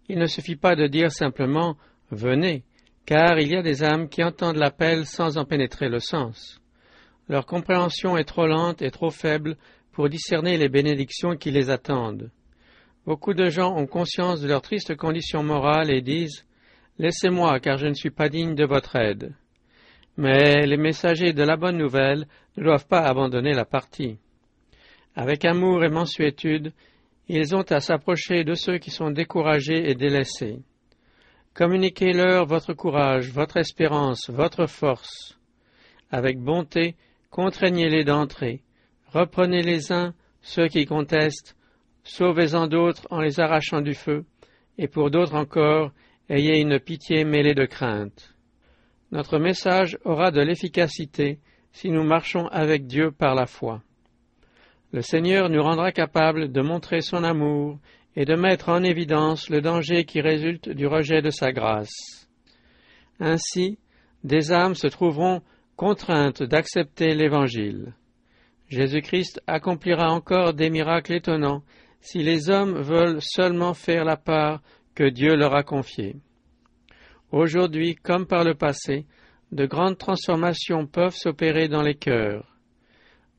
Il 0.10 0.18
ne 0.18 0.26
suffit 0.26 0.56
pas 0.56 0.76
de 0.76 0.88
dire 0.88 1.12
simplement 1.12 1.78
Venez, 2.10 2.64
car 3.06 3.38
il 3.38 3.50
y 3.50 3.56
a 3.56 3.62
des 3.62 3.84
âmes 3.84 4.10
qui 4.10 4.24
entendent 4.24 4.58
l'appel 4.58 5.06
sans 5.06 5.38
en 5.38 5.46
pénétrer 5.46 5.88
le 5.88 6.00
sens. 6.00 6.60
Leur 7.30 7.46
compréhension 7.46 8.18
est 8.18 8.24
trop 8.24 8.48
lente 8.48 8.82
et 8.82 8.90
trop 8.90 9.12
faible 9.12 9.56
pour 9.92 10.10
discerner 10.10 10.58
les 10.58 10.70
bénédictions 10.70 11.38
qui 11.38 11.52
les 11.52 11.70
attendent. 11.70 12.32
Beaucoup 13.08 13.34
de 13.34 13.50
gens 13.50 13.74
ont 13.74 13.88
conscience 13.88 14.42
de 14.42 14.50
leur 14.50 14.62
triste 14.62 14.98
condition 14.98 15.42
morale 15.42 15.90
et 15.90 16.02
disent 16.02 16.46
Laissez-moi, 17.00 17.58
car 17.62 17.78
je 17.78 17.88
ne 17.88 17.94
suis 17.94 18.10
pas 18.10 18.28
digne 18.28 18.54
de 18.54 18.66
votre 18.66 18.98
aide. 18.98 19.34
Mais 20.18 20.66
les 20.66 20.76
messagers 20.76 21.32
de 21.32 21.44
la 21.44 21.56
bonne 21.56 21.78
nouvelle 21.78 22.28
ne 22.58 22.64
doivent 22.66 22.86
pas 22.86 23.00
abandonner 23.00 23.54
la 23.54 23.64
partie. 23.64 24.18
Avec 25.16 25.46
amour 25.46 25.86
et 25.86 25.90
mensuétude, 25.90 26.74
ils 27.30 27.56
ont 27.56 27.62
à 27.70 27.80
s'approcher 27.80 28.44
de 28.44 28.56
ceux 28.56 28.78
qui 28.78 28.92
sont 28.92 29.12
découragés 29.12 29.90
et 29.90 29.96
délaissés. 29.96 30.60
Communiquez-leur 31.54 32.46
votre 32.46 32.74
courage, 32.74 33.30
votre 33.30 33.56
espérance, 33.56 34.30
votre 34.30 34.66
force. 34.66 35.40
Avec 36.12 36.40
bonté, 36.40 36.98
contraignez-les 37.30 38.04
d'entrer. 38.04 38.64
Reprenez 39.14 39.62
les 39.62 39.94
uns, 39.94 40.14
ceux 40.42 40.68
qui 40.68 40.86
contestent, 40.86 41.56
sauvez-en 42.08 42.68
d'autres 42.68 43.08
en 43.12 43.22
les 43.22 43.40
arrachant 43.40 43.82
du 43.82 43.94
feu, 43.94 44.26
et 44.78 44.88
pour 44.88 45.12
d'autres 45.12 45.36
encore, 45.36 45.92
ayez 46.30 46.60
une 46.60 46.80
pitié 46.80 47.24
mêlée 47.24 47.54
de 47.54 47.66
crainte. 47.66 48.34
Notre 49.12 49.40
message 49.40 49.98
aura 50.04 50.32
de 50.32 50.42
l'efficacité 50.42 51.40
si 51.72 51.90
nous 51.90 52.04
marchons 52.04 52.48
avec 52.48 52.88
Dieu 52.88 53.12
par 53.12 53.36
la 53.36 53.46
foi. 53.46 53.82
Le 54.92 55.02
Seigneur 55.02 55.50
nous 55.50 55.62
rendra 55.62 55.92
capables 55.92 56.52
de 56.52 56.62
montrer 56.62 57.02
son 57.02 57.24
amour 57.24 57.78
et 58.16 58.26
de 58.26 58.36
mettre 58.36 58.70
en 58.70 58.84
évidence 58.84 59.50
le 59.50 59.62
danger 59.62 60.06
qui 60.06 60.22
résulte 60.22 60.70
du 60.70 60.88
rejet 60.88 61.22
de 61.22 61.30
sa 61.30 61.52
grâce. 61.52 62.28
Ainsi, 63.20 63.78
des 64.24 64.52
âmes 64.52 64.76
se 64.76 64.88
trouveront 64.88 65.42
contraintes 65.76 66.42
d'accepter 66.42 67.14
l'Évangile. 67.14 67.94
Jésus-Christ 68.70 69.42
accomplira 69.48 70.12
encore 70.12 70.54
des 70.54 70.70
miracles 70.70 71.14
étonnants 71.14 71.64
si 72.08 72.20
les 72.20 72.50
hommes 72.50 72.80
veulent 72.80 73.20
seulement 73.22 73.74
faire 73.74 74.06
la 74.06 74.16
part 74.16 74.62
que 74.96 75.10
Dieu 75.10 75.36
leur 75.36 75.54
a 75.54 75.64
confiée. 75.64 76.16
Aujourd'hui, 77.34 77.96
comme 77.96 78.26
par 78.26 78.46
le 78.46 78.56
passé, 78.56 79.06
de 79.52 79.66
grandes 79.66 79.98
transformations 79.98 80.88
peuvent 80.88 81.16
s'opérer 81.16 81.68
dans 81.68 81.82
les 81.82 81.96
cœurs. 81.96 82.48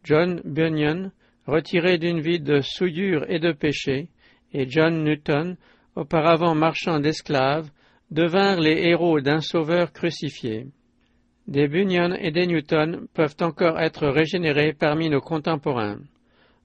John 0.04 0.42
Bunyan, 0.44 1.12
retiré 1.46 1.96
d'une 1.96 2.20
vie 2.20 2.40
de 2.40 2.60
souillure 2.60 3.24
et 3.30 3.38
de 3.38 3.52
péché, 3.52 4.10
et 4.52 4.68
John 4.68 5.02
Newton, 5.02 5.56
auparavant 5.96 6.54
marchand 6.54 7.00
d'esclaves, 7.00 7.70
devinrent 8.10 8.60
les 8.60 8.86
héros 8.86 9.22
d'un 9.22 9.40
sauveur 9.40 9.92
crucifié. 9.92 10.66
Des 11.46 11.68
Bunyan 11.68 12.12
et 12.20 12.32
des 12.32 12.46
Newton 12.46 13.06
peuvent 13.14 13.36
encore 13.40 13.80
être 13.80 14.06
régénérés 14.08 14.74
parmi 14.74 15.08
nos 15.08 15.22
contemporains. 15.22 16.00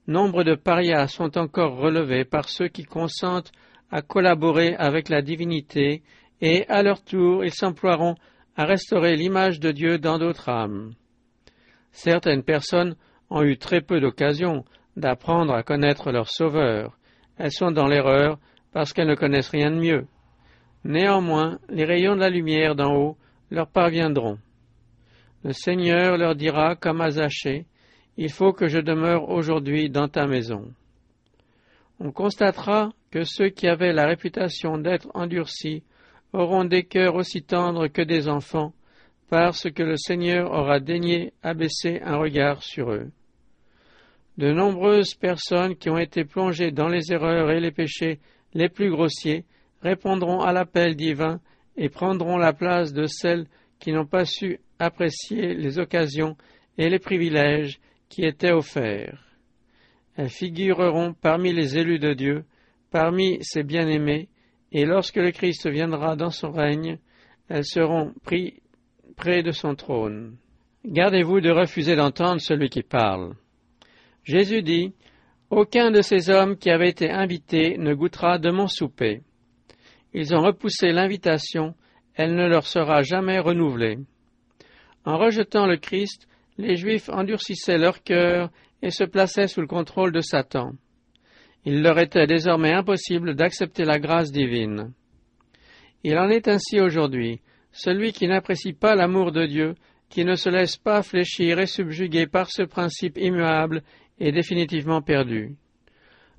Nombre 0.06 0.44
de 0.44 0.54
parias 0.54 1.08
sont 1.08 1.38
encore 1.38 1.76
relevés 1.76 2.24
par 2.24 2.48
ceux 2.48 2.68
qui 2.68 2.84
consentent 2.84 3.52
à 3.90 4.02
collaborer 4.02 4.74
avec 4.76 5.08
la 5.08 5.22
divinité 5.22 6.02
et, 6.40 6.66
à 6.68 6.82
leur 6.82 7.02
tour, 7.02 7.44
ils 7.44 7.54
s'emploieront 7.54 8.14
à 8.56 8.64
restaurer 8.64 9.16
l'image 9.16 9.60
de 9.60 9.72
Dieu 9.72 9.98
dans 9.98 10.18
d'autres 10.18 10.48
âmes. 10.48 10.92
Certaines 11.92 12.42
personnes 12.42 12.96
ont 13.30 13.42
eu 13.42 13.56
très 13.56 13.80
peu 13.80 14.00
d'occasion 14.00 14.64
d'apprendre 14.96 15.54
à 15.54 15.62
connaître 15.62 16.12
leur 16.12 16.28
Sauveur, 16.28 16.96
elles 17.38 17.52
sont 17.52 17.70
dans 17.70 17.88
l'erreur 17.88 18.38
parce 18.72 18.92
qu'elles 18.92 19.08
ne 19.08 19.14
connaissent 19.14 19.50
rien 19.50 19.70
de 19.70 19.80
mieux. 19.80 20.06
Néanmoins, 20.84 21.58
les 21.68 21.84
rayons 21.84 22.14
de 22.14 22.20
la 22.20 22.30
lumière 22.30 22.74
d'en 22.74 22.94
haut 22.94 23.16
leur 23.50 23.68
parviendront. 23.68 24.38
Le 25.42 25.52
Seigneur 25.52 26.16
leur 26.16 26.34
dira 26.34 26.76
comme 26.76 27.00
à 27.00 27.10
Zachée, 27.10 27.66
Il 28.16 28.30
faut 28.30 28.52
que 28.52 28.68
je 28.68 28.78
demeure 28.78 29.28
aujourd'hui 29.28 29.90
dans 29.90 30.08
ta 30.08 30.26
maison. 30.26 30.72
On 32.00 32.12
constatera 32.12 32.92
que 33.10 33.24
ceux 33.24 33.48
qui 33.48 33.66
avaient 33.66 33.92
la 33.92 34.06
réputation 34.06 34.78
d'être 34.78 35.08
endurcis 35.14 35.82
auront 36.32 36.64
des 36.64 36.84
cœurs 36.84 37.14
aussi 37.14 37.42
tendres 37.42 37.88
que 37.88 38.02
des 38.02 38.28
enfants, 38.28 38.72
parce 39.30 39.70
que 39.70 39.82
le 39.82 39.96
Seigneur 39.96 40.52
aura 40.52 40.80
daigné 40.80 41.32
abaisser 41.42 42.00
un 42.02 42.16
regard 42.16 42.62
sur 42.62 42.90
eux. 42.90 43.10
De 44.36 44.52
nombreuses 44.52 45.14
personnes 45.14 45.76
qui 45.76 45.90
ont 45.90 45.98
été 45.98 46.24
plongées 46.24 46.72
dans 46.72 46.88
les 46.88 47.12
erreurs 47.12 47.50
et 47.50 47.60
les 47.60 47.70
péchés 47.70 48.18
les 48.52 48.68
plus 48.68 48.90
grossiers 48.90 49.44
répondront 49.82 50.40
à 50.40 50.52
l'appel 50.52 50.96
divin 50.96 51.40
et 51.76 51.88
prendront 51.88 52.36
la 52.36 52.52
place 52.52 52.92
de 52.92 53.06
celles 53.06 53.46
qui 53.78 53.92
n'ont 53.92 54.06
pas 54.06 54.24
su 54.24 54.58
apprécier 54.78 55.54
les 55.54 55.78
occasions 55.78 56.36
et 56.78 56.88
les 56.88 56.98
privilèges 56.98 57.80
qui 58.14 58.24
étaient 58.24 58.52
offerts. 58.52 59.18
Elles 60.16 60.30
figureront 60.30 61.14
parmi 61.14 61.52
les 61.52 61.76
élus 61.76 61.98
de 61.98 62.14
Dieu, 62.14 62.44
parmi 62.92 63.38
ses 63.42 63.64
bien-aimés, 63.64 64.28
et 64.70 64.84
lorsque 64.84 65.16
le 65.16 65.32
Christ 65.32 65.68
viendra 65.68 66.14
dans 66.14 66.30
son 66.30 66.52
règne, 66.52 66.98
elles 67.48 67.64
seront 67.64 68.14
prises 68.22 68.52
près 69.16 69.42
de 69.42 69.50
son 69.50 69.74
trône. 69.74 70.36
Gardez-vous 70.84 71.40
de 71.40 71.50
refuser 71.50 71.96
d'entendre 71.96 72.40
celui 72.40 72.68
qui 72.68 72.82
parle. 72.82 73.34
Jésus 74.22 74.62
dit, 74.62 74.92
Aucun 75.50 75.90
de 75.90 76.00
ces 76.00 76.30
hommes 76.30 76.56
qui 76.56 76.70
avaient 76.70 76.90
été 76.90 77.10
invités 77.10 77.78
ne 77.78 77.94
goûtera 77.94 78.38
de 78.38 78.50
mon 78.50 78.68
souper. 78.68 79.22
Ils 80.12 80.34
ont 80.36 80.40
repoussé 80.40 80.92
l'invitation, 80.92 81.74
elle 82.14 82.36
ne 82.36 82.46
leur 82.46 82.66
sera 82.66 83.02
jamais 83.02 83.40
renouvelée. 83.40 83.98
En 85.04 85.18
rejetant 85.18 85.66
le 85.66 85.78
Christ, 85.78 86.28
les 86.58 86.76
Juifs 86.76 87.08
endurcissaient 87.08 87.78
leur 87.78 88.02
cœur 88.02 88.50
et 88.82 88.90
se 88.90 89.04
plaçaient 89.04 89.48
sous 89.48 89.60
le 89.60 89.66
contrôle 89.66 90.12
de 90.12 90.20
Satan. 90.20 90.72
Il 91.64 91.82
leur 91.82 91.98
était 91.98 92.26
désormais 92.26 92.72
impossible 92.72 93.34
d'accepter 93.34 93.84
la 93.84 93.98
grâce 93.98 94.30
divine. 94.30 94.92
Il 96.02 96.18
en 96.18 96.28
est 96.28 96.48
ainsi 96.48 96.80
aujourd'hui. 96.80 97.40
Celui 97.72 98.12
qui 98.12 98.28
n'apprécie 98.28 98.74
pas 98.74 98.94
l'amour 98.94 99.32
de 99.32 99.46
Dieu, 99.46 99.74
qui 100.10 100.24
ne 100.24 100.34
se 100.34 100.50
laisse 100.50 100.76
pas 100.76 101.02
fléchir 101.02 101.58
et 101.58 101.66
subjuguer 101.66 102.26
par 102.26 102.50
ce 102.50 102.62
principe 102.62 103.16
immuable 103.16 103.82
est 104.20 104.32
définitivement 104.32 105.00
perdu. 105.00 105.56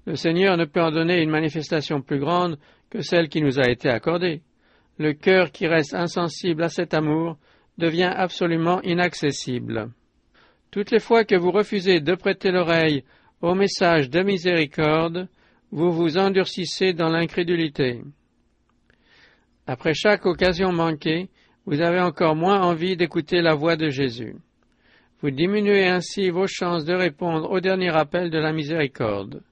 Le 0.05 0.15
Seigneur 0.15 0.55
ne 0.55 0.65
peut 0.65 0.81
en 0.81 0.91
donner 0.91 1.21
une 1.21 1.31
manifestation 1.31 2.01
plus 2.01 2.19
grande 2.19 2.57
que 2.91 3.01
celle 3.01 3.27
qui 3.27 3.41
nous 3.41 3.59
a 3.59 3.69
été 3.69 3.89
accordée. 3.89 4.43
Le 4.97 5.13
cœur 5.13 5.51
qui 5.51 5.67
reste 5.67 5.95
insensible 5.95 6.63
à 6.63 6.69
cet 6.69 6.93
amour 6.93 7.37
devient 7.77 8.13
absolument 8.15 8.81
inaccessible. 8.83 9.89
Toutes 10.75 10.91
les 10.91 10.99
fois 10.99 11.23
que 11.23 11.35
vous 11.35 11.51
refusez 11.51 12.01
de 12.01 12.15
prêter 12.15 12.51
l'oreille 12.51 13.05
au 13.41 13.55
message 13.55 14.09
de 14.09 14.21
miséricorde, 14.23 15.29
vous 15.71 15.89
vous 15.89 16.17
endurcissez 16.17 16.91
dans 16.91 17.07
l'incrédulité. 17.07 18.01
Après 19.67 19.93
chaque 19.93 20.25
occasion 20.25 20.73
manquée, 20.73 21.29
vous 21.65 21.79
avez 21.79 22.01
encore 22.01 22.35
moins 22.35 22.59
envie 22.59 22.97
d'écouter 22.97 23.41
la 23.41 23.55
voix 23.55 23.77
de 23.77 23.87
Jésus. 23.87 24.35
Vous 25.21 25.31
diminuez 25.31 25.87
ainsi 25.87 26.29
vos 26.29 26.45
chances 26.45 26.83
de 26.83 26.93
répondre 26.93 27.49
au 27.49 27.61
dernier 27.61 27.95
appel 27.95 28.29
de 28.29 28.37
la 28.37 28.51
miséricorde. 28.51 29.43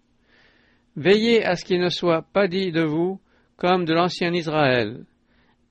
Veillez 0.98 1.46
à 1.46 1.56
ce 1.56 1.64
qu'il 1.64 1.80
ne 1.80 1.88
soit 1.88 2.24
pas 2.34 2.50
dit 2.50 2.74
de 2.74 2.84
vous 2.84 3.22
comme 3.56 3.86
de 3.86 3.94
l'ancien 3.94 4.34
Israël. 4.34 5.06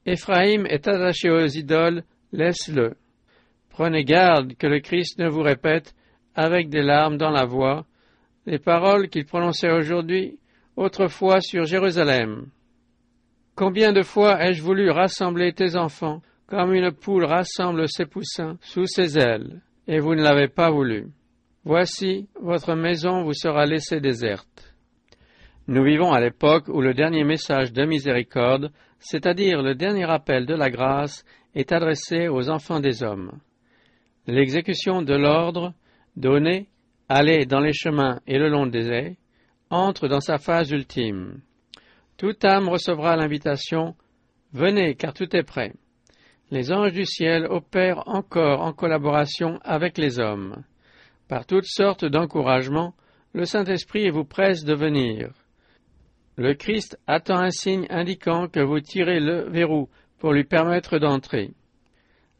Éphraïm 0.06 0.64
est 0.64 0.88
attaché 0.88 1.28
aux 1.28 1.46
idoles, 1.46 2.04
laisse-le. 2.32 2.94
Prenez 3.72 4.04
garde 4.04 4.54
que 4.56 4.66
le 4.66 4.80
Christ 4.80 5.18
ne 5.18 5.28
vous 5.28 5.40
répète, 5.42 5.94
avec 6.34 6.68
des 6.68 6.82
larmes 6.82 7.16
dans 7.16 7.30
la 7.30 7.46
voix, 7.46 7.86
les 8.46 8.58
paroles 8.58 9.08
qu'il 9.08 9.24
prononçait 9.24 9.70
aujourd'hui, 9.70 10.38
autrefois 10.76 11.40
sur 11.40 11.64
Jérusalem. 11.64 12.46
Combien 13.54 13.92
de 13.92 14.02
fois 14.02 14.42
ai-je 14.44 14.62
voulu 14.62 14.90
rassembler 14.90 15.52
tes 15.52 15.76
enfants, 15.76 16.20
comme 16.46 16.74
une 16.74 16.92
poule 16.92 17.24
rassemble 17.24 17.88
ses 17.88 18.04
poussins 18.04 18.58
sous 18.60 18.86
ses 18.86 19.18
ailes, 19.18 19.62
et 19.88 20.00
vous 20.00 20.14
ne 20.14 20.22
l'avez 20.22 20.48
pas 20.48 20.70
voulu. 20.70 21.06
Voici, 21.64 22.28
votre 22.40 22.74
maison 22.74 23.22
vous 23.22 23.34
sera 23.34 23.64
laissée 23.64 24.00
déserte. 24.00 24.74
Nous 25.66 25.84
vivons 25.84 26.12
à 26.12 26.20
l'époque 26.20 26.68
où 26.68 26.82
le 26.82 26.92
dernier 26.92 27.24
message 27.24 27.72
de 27.72 27.84
miséricorde, 27.84 28.70
c'est-à-dire 28.98 29.62
le 29.62 29.74
dernier 29.74 30.10
appel 30.10 30.44
de 30.44 30.54
la 30.54 30.70
grâce, 30.70 31.24
est 31.54 31.72
adressé 31.72 32.28
aux 32.28 32.50
enfants 32.50 32.80
des 32.80 33.02
hommes. 33.02 33.38
L'exécution 34.26 35.02
de 35.02 35.14
l'ordre 35.14 35.74
donné, 36.16 36.68
aller 37.08 37.44
dans 37.44 37.60
les 37.60 37.72
chemins 37.72 38.20
et 38.26 38.38
le 38.38 38.48
long 38.48 38.66
des 38.66 38.88
haies, 38.88 39.16
entre 39.70 40.06
dans 40.06 40.20
sa 40.20 40.38
phase 40.38 40.70
ultime. 40.70 41.40
Toute 42.16 42.44
âme 42.44 42.68
recevra 42.68 43.16
l'invitation 43.16 43.96
Venez, 44.52 44.94
car 44.94 45.14
tout 45.14 45.34
est 45.34 45.42
prêt. 45.42 45.72
Les 46.50 46.70
anges 46.70 46.92
du 46.92 47.06
ciel 47.06 47.46
opèrent 47.46 48.06
encore 48.06 48.60
en 48.60 48.72
collaboration 48.74 49.58
avec 49.64 49.96
les 49.96 50.20
hommes. 50.20 50.62
Par 51.26 51.46
toutes 51.46 51.66
sortes 51.66 52.04
d'encouragements, 52.04 52.94
le 53.32 53.46
Saint-Esprit 53.46 54.10
vous 54.10 54.24
presse 54.24 54.62
de 54.64 54.74
venir. 54.74 55.30
Le 56.36 56.52
Christ 56.52 56.98
attend 57.06 57.38
un 57.38 57.50
signe 57.50 57.86
indiquant 57.88 58.48
que 58.48 58.60
vous 58.60 58.80
tirez 58.80 59.18
le 59.18 59.48
verrou 59.48 59.88
pour 60.18 60.32
lui 60.32 60.44
permettre 60.44 60.98
d'entrer. 60.98 61.52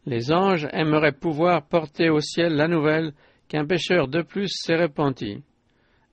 Les 0.04 0.32
anges 0.32 0.68
aimeraient 0.72 1.12
pouvoir 1.12 1.66
porter 1.66 2.10
au 2.10 2.20
ciel 2.20 2.54
la 2.54 2.68
nouvelle 2.68 3.12
qu'un 3.48 3.66
pécheur 3.66 4.08
de 4.08 4.22
plus 4.22 4.48
s'est 4.48 4.76
repenti. 4.76 5.42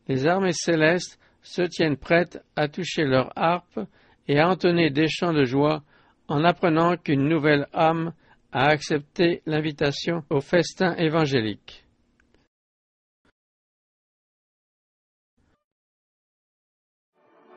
Les 0.07 0.27
armées 0.27 0.53
célestes 0.53 1.19
se 1.41 1.63
tiennent 1.63 1.97
prêtes 1.97 2.39
à 2.55 2.67
toucher 2.67 3.03
leur 3.03 3.31
harpe 3.35 3.79
et 4.27 4.39
à 4.39 4.49
entonner 4.49 4.89
des 4.89 5.07
chants 5.07 5.33
de 5.33 5.43
joie 5.43 5.83
en 6.27 6.43
apprenant 6.43 6.97
qu'une 6.97 7.27
nouvelle 7.27 7.67
âme 7.73 8.13
a 8.51 8.67
accepté 8.67 9.41
l'invitation 9.45 10.23
au 10.29 10.41
festin 10.41 10.95
évangélique. 10.95 11.85